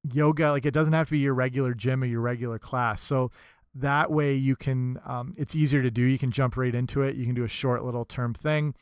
yoga, 0.02 0.50
like 0.50 0.64
it 0.66 0.72
doesn't 0.72 0.94
have 0.94 1.06
to 1.08 1.12
be 1.12 1.18
your 1.18 1.34
regular 1.34 1.74
gym 1.74 2.02
or 2.02 2.06
your 2.06 2.22
regular 2.22 2.58
class. 2.58 3.02
So 3.02 3.30
that 3.74 4.10
way 4.10 4.34
you 4.34 4.56
can, 4.56 4.98
um, 5.06 5.34
it's 5.36 5.54
easier 5.54 5.82
to 5.82 5.90
do. 5.90 6.02
You 6.02 6.18
can 6.18 6.32
jump 6.32 6.56
right 6.56 6.74
into 6.74 7.02
it. 7.02 7.14
You 7.16 7.26
can 7.26 7.34
do 7.34 7.44
a 7.44 7.48
short 7.48 7.84
little 7.84 8.04
term 8.04 8.34
thing. 8.34 8.74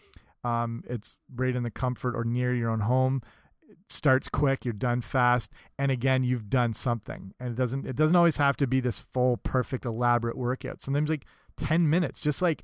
Um, 0.44 0.84
it's 0.88 1.16
right 1.34 1.54
in 1.54 1.64
the 1.64 1.70
comfort 1.70 2.14
or 2.14 2.24
near 2.24 2.54
your 2.54 2.70
own 2.70 2.80
home 2.80 3.22
It 3.68 3.76
starts 3.88 4.28
quick 4.28 4.64
you're 4.64 4.72
done 4.72 5.00
fast 5.00 5.52
and 5.76 5.90
again 5.90 6.22
you've 6.22 6.48
done 6.48 6.72
something 6.72 7.34
and 7.40 7.50
it 7.50 7.56
doesn't 7.56 7.84
it 7.84 7.96
doesn't 7.96 8.14
always 8.14 8.36
have 8.36 8.56
to 8.58 8.66
be 8.68 8.78
this 8.78 9.00
full 9.00 9.36
perfect 9.38 9.84
elaborate 9.84 10.38
workout 10.38 10.80
sometimes 10.80 11.10
like 11.10 11.26
10 11.56 11.90
minutes 11.90 12.20
just 12.20 12.40
like 12.40 12.62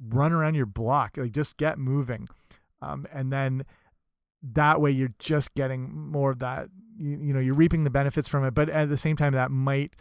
run 0.00 0.32
around 0.32 0.56
your 0.56 0.66
block 0.66 1.16
like 1.16 1.30
just 1.30 1.56
get 1.56 1.78
moving 1.78 2.28
um, 2.82 3.06
and 3.12 3.32
then 3.32 3.64
that 4.42 4.80
way 4.80 4.90
you're 4.90 5.14
just 5.18 5.54
getting 5.54 5.92
more 5.94 6.30
of 6.30 6.38
that 6.40 6.68
you, 6.96 7.10
you 7.10 7.32
know 7.32 7.40
you're 7.40 7.54
reaping 7.54 7.84
the 7.84 7.90
benefits 7.90 8.28
from 8.28 8.44
it 8.44 8.54
but 8.54 8.68
at 8.68 8.88
the 8.88 8.96
same 8.96 9.16
time 9.16 9.32
that 9.32 9.50
might 9.50 9.96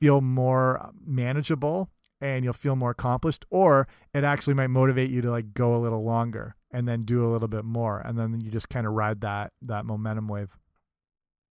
feel 0.00 0.20
more 0.20 0.90
manageable 1.04 1.88
and 2.20 2.44
you'll 2.44 2.52
feel 2.52 2.76
more 2.76 2.90
accomplished 2.90 3.44
or 3.50 3.86
it 4.14 4.24
actually 4.24 4.54
might 4.54 4.68
motivate 4.68 5.10
you 5.10 5.20
to 5.20 5.30
like 5.30 5.54
go 5.54 5.74
a 5.74 5.78
little 5.78 6.02
longer 6.02 6.54
and 6.70 6.88
then 6.88 7.04
do 7.04 7.24
a 7.24 7.28
little 7.28 7.48
bit 7.48 7.64
more 7.64 8.00
and 8.00 8.18
then 8.18 8.40
you 8.40 8.50
just 8.50 8.68
kind 8.68 8.86
of 8.86 8.92
ride 8.92 9.20
that 9.20 9.52
that 9.62 9.84
momentum 9.84 10.28
wave. 10.28 10.56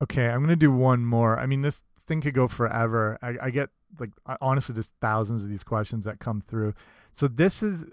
Okay 0.04 0.28
i'm 0.28 0.41
gonna 0.41 0.56
do 0.56 0.71
one 0.71 1.06
more. 1.06 1.39
I 1.39 1.45
mean 1.45 1.62
this 1.62 1.84
thing 2.06 2.21
could 2.21 2.34
go 2.34 2.48
forever. 2.48 3.17
I, 3.21 3.36
I 3.43 3.50
get 3.50 3.69
like 4.00 4.12
honestly 4.41 4.74
there's 4.74 4.91
thousands 5.02 5.43
of 5.43 5.50
these 5.50 5.63
questions 5.63 6.06
that 6.06 6.19
come 6.19 6.41
through. 6.48 6.74
So 7.13 7.28
this 7.28 7.63
is 7.63 7.86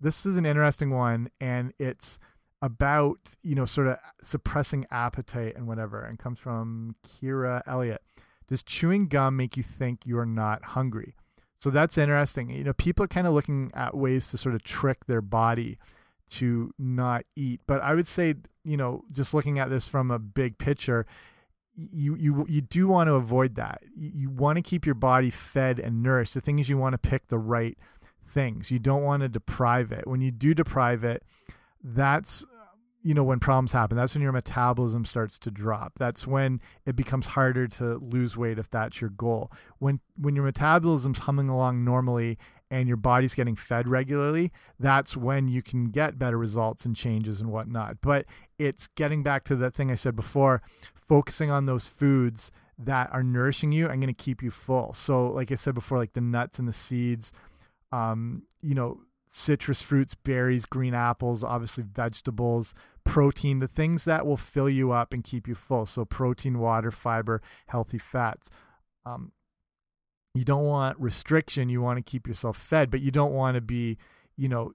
this 0.00 0.26
is 0.26 0.36
an 0.36 0.46
interesting 0.46 0.90
one 0.90 1.30
and 1.40 1.72
it's 1.78 2.18
about 2.64 3.18
you 3.42 3.54
know 3.54 3.64
sort 3.64 3.86
of 3.86 3.98
suppressing 4.22 4.86
appetite 4.90 5.54
and 5.56 5.66
whatever 5.66 6.02
and 6.02 6.18
comes 6.18 6.38
from 6.38 6.94
kira 7.06 7.60
elliott 7.66 8.00
does 8.48 8.62
chewing 8.62 9.06
gum 9.06 9.36
make 9.36 9.56
you 9.56 9.62
think 9.62 10.00
you're 10.06 10.24
not 10.24 10.64
hungry 10.64 11.14
so 11.64 11.70
that's 11.70 11.96
interesting. 11.96 12.50
You 12.50 12.62
know, 12.62 12.74
people 12.74 13.06
are 13.06 13.08
kind 13.08 13.26
of 13.26 13.32
looking 13.32 13.70
at 13.72 13.96
ways 13.96 14.30
to 14.30 14.36
sort 14.36 14.54
of 14.54 14.62
trick 14.62 15.06
their 15.06 15.22
body 15.22 15.78
to 16.32 16.74
not 16.78 17.24
eat. 17.36 17.62
But 17.66 17.80
I 17.80 17.94
would 17.94 18.06
say, 18.06 18.34
you 18.64 18.76
know, 18.76 19.04
just 19.10 19.32
looking 19.32 19.58
at 19.58 19.70
this 19.70 19.88
from 19.88 20.10
a 20.10 20.18
big 20.18 20.58
picture, 20.58 21.06
you 21.74 22.16
you 22.16 22.44
you 22.50 22.60
do 22.60 22.86
want 22.86 23.08
to 23.08 23.14
avoid 23.14 23.54
that. 23.54 23.80
You, 23.96 24.10
you 24.14 24.30
want 24.30 24.56
to 24.56 24.62
keep 24.62 24.84
your 24.84 24.94
body 24.94 25.30
fed 25.30 25.78
and 25.78 26.02
nourished. 26.02 26.34
The 26.34 26.42
thing 26.42 26.58
is, 26.58 26.68
you 26.68 26.76
want 26.76 26.92
to 26.92 26.98
pick 26.98 27.28
the 27.28 27.38
right 27.38 27.78
things. 28.28 28.70
You 28.70 28.78
don't 28.78 29.02
want 29.02 29.22
to 29.22 29.30
deprive 29.30 29.90
it. 29.90 30.06
When 30.06 30.20
you 30.20 30.32
do 30.32 30.52
deprive 30.52 31.02
it, 31.02 31.22
that's 31.82 32.44
you 33.04 33.12
know 33.12 33.22
when 33.22 33.38
problems 33.38 33.72
happen 33.72 33.98
that's 33.98 34.14
when 34.14 34.22
your 34.22 34.32
metabolism 34.32 35.04
starts 35.04 35.38
to 35.38 35.50
drop. 35.50 35.92
That's 35.98 36.26
when 36.26 36.60
it 36.86 36.96
becomes 36.96 37.28
harder 37.28 37.68
to 37.68 37.98
lose 37.98 38.36
weight 38.36 38.58
if 38.58 38.70
that's 38.70 39.00
your 39.00 39.10
goal. 39.10 39.52
When 39.78 40.00
when 40.16 40.34
your 40.34 40.44
metabolism's 40.44 41.20
humming 41.20 41.50
along 41.50 41.84
normally 41.84 42.38
and 42.70 42.88
your 42.88 42.96
body's 42.96 43.34
getting 43.34 43.54
fed 43.54 43.86
regularly 43.86 44.50
that's 44.80 45.16
when 45.16 45.48
you 45.48 45.62
can 45.62 45.90
get 45.90 46.18
better 46.18 46.38
results 46.38 46.86
and 46.86 46.96
changes 46.96 47.40
and 47.40 47.52
whatnot. 47.52 47.98
But 48.00 48.24
it's 48.58 48.88
getting 48.88 49.22
back 49.22 49.44
to 49.44 49.54
the 49.54 49.70
thing 49.70 49.90
i 49.92 49.94
said 49.94 50.16
before 50.16 50.62
focusing 51.06 51.50
on 51.50 51.66
those 51.66 51.86
foods 51.86 52.50
that 52.78 53.12
are 53.12 53.22
nourishing 53.22 53.70
you 53.70 53.86
and 53.86 54.00
going 54.02 54.12
to 54.12 54.24
keep 54.24 54.42
you 54.42 54.50
full. 54.50 54.94
So 54.94 55.28
like 55.28 55.52
i 55.52 55.56
said 55.56 55.74
before 55.74 55.98
like 55.98 56.14
the 56.14 56.22
nuts 56.22 56.58
and 56.58 56.66
the 56.66 56.72
seeds 56.72 57.32
um 57.92 58.44
you 58.62 58.74
know 58.74 59.00
citrus 59.30 59.82
fruits 59.82 60.14
berries 60.14 60.64
green 60.64 60.94
apples 60.94 61.42
obviously 61.42 61.82
vegetables 61.82 62.72
protein, 63.04 63.60
the 63.60 63.68
things 63.68 64.04
that 64.04 64.26
will 64.26 64.36
fill 64.36 64.68
you 64.68 64.92
up 64.92 65.12
and 65.12 65.22
keep 65.22 65.46
you 65.46 65.54
full. 65.54 65.86
So, 65.86 66.04
protein, 66.04 66.58
water, 66.58 66.90
fiber, 66.90 67.40
healthy 67.66 67.98
fats. 67.98 68.48
Um, 69.06 69.32
you 70.34 70.44
don't 70.44 70.64
want 70.64 70.98
restriction. 70.98 71.68
You 71.68 71.80
want 71.80 71.98
to 71.98 72.10
keep 72.10 72.26
yourself 72.26 72.56
fed, 72.56 72.90
but 72.90 73.00
you 73.00 73.10
don't 73.10 73.32
want 73.32 73.54
to 73.54 73.60
be, 73.60 73.98
you 74.36 74.48
know, 74.48 74.72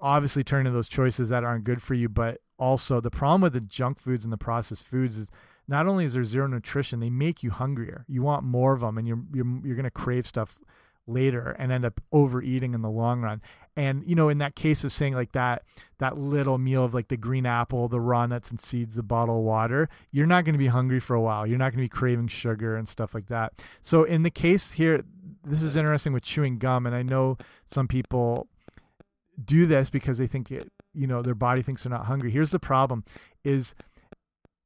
obviously 0.00 0.44
turning 0.44 0.70
to 0.70 0.76
those 0.76 0.88
choices 0.88 1.30
that 1.30 1.44
aren't 1.44 1.64
good 1.64 1.82
for 1.82 1.94
you. 1.94 2.08
But 2.08 2.40
also, 2.58 3.00
the 3.00 3.10
problem 3.10 3.40
with 3.40 3.54
the 3.54 3.60
junk 3.60 3.98
foods 3.98 4.24
and 4.24 4.32
the 4.32 4.38
processed 4.38 4.86
foods 4.86 5.16
is 5.16 5.30
not 5.66 5.86
only 5.86 6.04
is 6.04 6.12
there 6.12 6.24
zero 6.24 6.46
nutrition, 6.46 7.00
they 7.00 7.10
make 7.10 7.42
you 7.42 7.50
hungrier. 7.50 8.04
You 8.06 8.22
want 8.22 8.44
more 8.44 8.74
of 8.74 8.80
them, 8.80 8.98
and 8.98 9.08
you're 9.08 9.22
you're 9.32 9.46
you're 9.64 9.76
going 9.76 9.84
to 9.84 9.90
crave 9.90 10.26
stuff 10.26 10.60
later 11.06 11.54
and 11.58 11.72
end 11.72 11.84
up 11.84 12.00
overeating 12.12 12.74
in 12.74 12.82
the 12.82 12.90
long 12.90 13.20
run. 13.20 13.40
And 13.76 14.04
you 14.06 14.14
know, 14.14 14.28
in 14.28 14.38
that 14.38 14.54
case 14.54 14.84
of 14.84 14.92
saying 14.92 15.14
like 15.14 15.32
that 15.32 15.62
that 15.98 16.16
little 16.18 16.58
meal 16.58 16.84
of 16.84 16.94
like 16.94 17.08
the 17.08 17.16
green 17.16 17.46
apple, 17.46 17.88
the 17.88 18.00
raw 18.00 18.26
nuts 18.26 18.50
and 18.50 18.60
seeds, 18.60 18.94
the 18.94 19.02
bottle 19.02 19.38
of 19.38 19.44
water, 19.44 19.88
you're 20.10 20.26
not 20.26 20.44
going 20.44 20.52
to 20.54 20.58
be 20.58 20.68
hungry 20.68 21.00
for 21.00 21.14
a 21.14 21.20
while. 21.20 21.46
You're 21.46 21.58
not 21.58 21.72
going 21.72 21.78
to 21.78 21.84
be 21.84 21.88
craving 21.88 22.28
sugar 22.28 22.76
and 22.76 22.88
stuff 22.88 23.14
like 23.14 23.26
that. 23.28 23.52
So 23.82 24.04
in 24.04 24.22
the 24.22 24.30
case 24.30 24.72
here, 24.72 25.04
this 25.44 25.62
is 25.62 25.76
interesting 25.76 26.12
with 26.12 26.22
chewing 26.22 26.58
gum, 26.58 26.86
and 26.86 26.94
I 26.94 27.02
know 27.02 27.36
some 27.66 27.88
people 27.88 28.48
do 29.42 29.66
this 29.66 29.90
because 29.90 30.18
they 30.18 30.26
think 30.26 30.50
it, 30.52 30.70
you 30.92 31.06
know, 31.06 31.22
their 31.22 31.34
body 31.34 31.62
thinks 31.62 31.82
they're 31.82 31.90
not 31.90 32.06
hungry. 32.06 32.30
Here's 32.30 32.50
the 32.50 32.60
problem: 32.60 33.04
is 33.42 33.74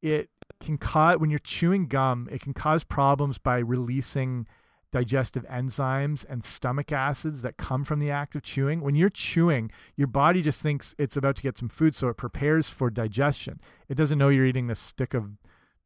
it 0.03 0.29
can 0.61 0.79
cause 0.79 1.19
when 1.19 1.31
you're 1.31 1.39
chewing 1.39 1.87
gum, 1.87 2.29
it 2.31 2.41
can 2.41 2.53
cause 2.53 2.85
problems 2.85 3.39
by 3.39 3.59
releasing 3.59 4.47
digestive 4.91 5.45
enzymes 5.47 6.25
and 6.29 6.45
stomach 6.45 6.93
acids 6.93 7.43
that 7.43 7.57
come 7.57 7.85
from 7.85 8.01
the 8.01 8.11
act 8.11 8.35
of 8.35 8.43
chewing. 8.43 8.81
When 8.81 8.95
you're 8.95 9.11
chewing, 9.11 9.71
your 9.97 10.07
body 10.07 10.43
just 10.43 10.63
thinks 10.63 10.95
it's 10.99 11.17
about 11.17 11.37
to 11.37 11.43
get 11.43 11.59
some 11.59 11.69
food, 11.69 11.95
so 11.95 12.09
it 12.09 12.17
prepares 12.17 12.69
for 12.69 12.91
digestion. 12.91 13.61
It 13.89 13.97
doesn't 13.97 14.19
know 14.19 14.29
you're 14.29 14.47
eating 14.47 14.67
this 14.67 14.81
stick 14.81 15.15
of 15.15 15.33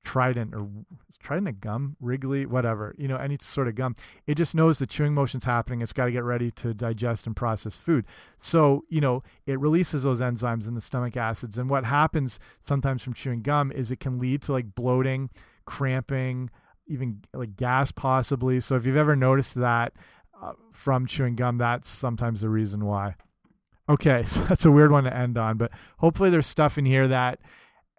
Trident 0.05 0.53
or 0.55 0.69
Trident 1.21 1.49
a 1.49 1.53
gum, 1.53 1.97
Wrigley, 2.01 2.45
whatever, 2.45 2.95
you 2.99 3.07
know, 3.07 3.17
any 3.17 3.37
sort 3.41 3.69
of 3.69 3.77
gum. 3.77 3.95
It 4.27 4.35
just 4.35 4.55
knows 4.55 4.79
the 4.79 4.87
chewing 4.87 5.15
motion's 5.15 5.45
happening. 5.45 5.81
It's 5.81 5.93
got 5.93 6.07
to 6.07 6.13
get 6.13 6.25
ready 6.25 6.51
to 6.53 6.75
digest 6.75 7.27
and 7.27 7.37
process 7.37 7.77
food. 7.77 8.05
So, 8.37 8.85
you 8.89 9.01
know, 9.01 9.23
it 9.47 9.61
releases 9.61 10.03
those 10.03 10.21
enzymes 10.21 10.67
and 10.67 10.77
the 10.77 10.81
stomach 10.81 11.17
acids. 11.17 11.57
And 11.57 11.71
what 11.71 11.85
happens 11.85 12.41
sometimes 12.63 13.03
from 13.03 13.15
chewing 13.15 13.43
gum 13.43 13.71
is 13.71 13.91
it 13.91 14.01
can 14.01 14.19
lead 14.19 14.43
to 14.43 14.53
like 14.53 14.75
bloating, 14.75 15.31
cramping, 15.65 16.51
even 16.87 17.23
like 17.33 17.57
gas 17.57 17.93
possibly. 17.93 18.61
So 18.61 18.77
if 18.77 18.87
you've 18.87 18.97
ever 18.97 19.17
noticed 19.17 19.55
that 19.55 19.93
uh, 20.41 20.53
from 20.73 21.07
chewing 21.07 21.37
gum, 21.37 21.59
that's 21.59 21.89
sometimes 21.89 22.41
the 22.41 22.49
reason 22.49 22.85
why. 22.85 23.17
Okay, 23.89 24.23
so 24.27 24.43
that's 24.45 24.65
a 24.65 24.71
weird 24.71 24.91
one 24.91 25.05
to 25.05 25.15
end 25.15 25.39
on, 25.39 25.57
but 25.57 25.71
hopefully 25.99 26.31
there's 26.31 26.47
stuff 26.47 26.79
in 26.79 26.85
here 26.85 27.09
that 27.09 27.41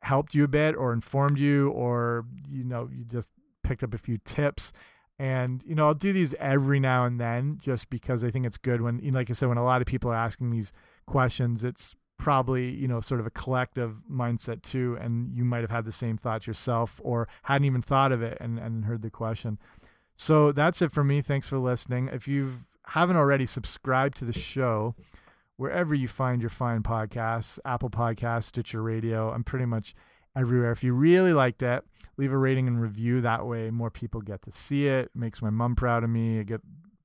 helped 0.02 0.36
you 0.36 0.44
a 0.44 0.50
bit 0.50 0.76
or 0.76 0.92
informed 0.92 1.40
you 1.40 1.70
or 1.70 2.26
you 2.50 2.64
know, 2.64 2.90
you 2.92 3.06
just 3.06 3.32
picked 3.64 3.84
up 3.84 3.94
a 3.94 3.98
few 3.98 4.20
tips. 4.26 4.74
And 5.20 5.64
you 5.66 5.76
know, 5.76 5.88
I'll 5.88 5.94
do 5.94 6.12
these 6.12 6.34
every 6.36 6.80
now 6.80 7.06
and 7.06 7.20
then 7.20 7.60
just 7.62 7.90
because 7.90 8.24
I 8.24 8.32
think 8.32 8.46
it's 8.46 8.58
good 8.58 8.82
when 8.82 9.00
like 9.12 9.30
I 9.30 9.34
said 9.34 9.48
when 9.48 9.58
a 9.58 9.64
lot 9.64 9.82
of 9.82 9.88
people 9.88 10.12
are 10.12 10.16
asking 10.16 10.50
these 10.52 10.74
questions, 11.06 11.64
it's 11.64 11.96
probably 12.18 12.70
you 12.70 12.88
know 12.88 13.00
sort 13.00 13.20
of 13.20 13.26
a 13.26 13.32
collective 13.32 13.98
mindset 14.10 14.62
too 14.62 14.98
and 15.02 15.36
you 15.36 15.44
might 15.44 15.62
have 15.62 15.72
had 15.72 15.86
the 15.86 15.92
same 15.92 16.16
thoughts 16.16 16.48
yourself 16.48 17.02
or 17.04 17.28
hadn't 17.44 17.66
even 17.66 17.82
thought 17.82 18.12
of 18.12 18.22
it 18.22 18.38
and, 18.40 18.60
and 18.60 18.86
heard 18.86 19.02
the 19.02 19.10
question. 19.10 19.58
So 20.16 20.52
that's 20.52 20.82
it 20.82 20.92
for 20.92 21.04
me. 21.04 21.22
Thanks 21.22 21.48
for 21.48 21.58
listening. 21.58 22.10
If 22.12 22.28
you 22.28 22.66
haven't 22.88 23.18
already 23.18 23.46
subscribed 23.46 24.18
to 24.18 24.26
the 24.26 24.34
show 24.34 24.96
wherever 25.58 25.94
you 25.96 26.08
find 26.08 26.42
your 26.42 26.50
fine 26.50 26.84
podcasts 26.84 27.60
apple 27.66 27.90
podcasts 27.90 28.46
stitcher 28.46 28.82
radio. 28.82 29.32
I'm 29.32 29.44
pretty 29.44 29.66
much 29.66 29.96
everywhere. 30.36 30.72
If 30.72 30.84
you 30.84 30.94
really 30.94 31.34
liked 31.34 31.62
it 31.62 31.84
leave 32.18 32.32
a 32.32 32.38
rating 32.38 32.68
and 32.68 32.82
review. 32.82 33.22
That 33.22 33.46
way 33.46 33.70
more 33.70 33.90
people 33.90 34.22
get 34.22 34.42
to 34.44 34.52
see 34.52 34.88
it, 34.88 35.06
it 35.06 35.16
makes 35.16 35.42
my 35.42 35.50
mom 35.50 35.76
proud 35.76 36.04
of 36.04 36.10
me. 36.10 36.40
I 36.40 36.44
get 36.44 36.62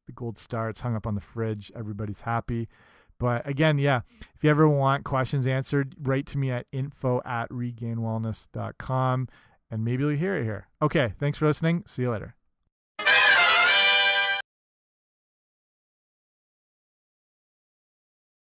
the 0.06 0.12
gold 0.12 0.38
star 0.38 0.68
it's 0.68 0.80
hung 0.80 0.96
up 0.96 1.06
on 1.06 1.14
the 1.14 1.20
fridge. 1.20 1.72
Everybody's 1.74 2.22
happy 2.22 2.68
but 3.18 3.46
again, 3.46 3.78
yeah, 3.78 4.00
if 4.34 4.42
you 4.42 4.50
ever 4.50 4.68
want 4.68 5.04
questions 5.04 5.46
answered, 5.46 5.94
write 6.00 6.26
to 6.26 6.38
me 6.38 6.50
at 6.50 6.66
info 6.72 7.20
at 7.24 7.48
regainedwellness.com 7.50 9.28
and 9.70 9.84
maybe 9.84 10.02
you'll 10.02 10.16
hear 10.16 10.36
it 10.36 10.44
here. 10.44 10.68
Okay, 10.80 11.14
thanks 11.18 11.38
for 11.38 11.46
listening. 11.46 11.82
See 11.86 12.02
you 12.02 12.10
later. 12.10 12.37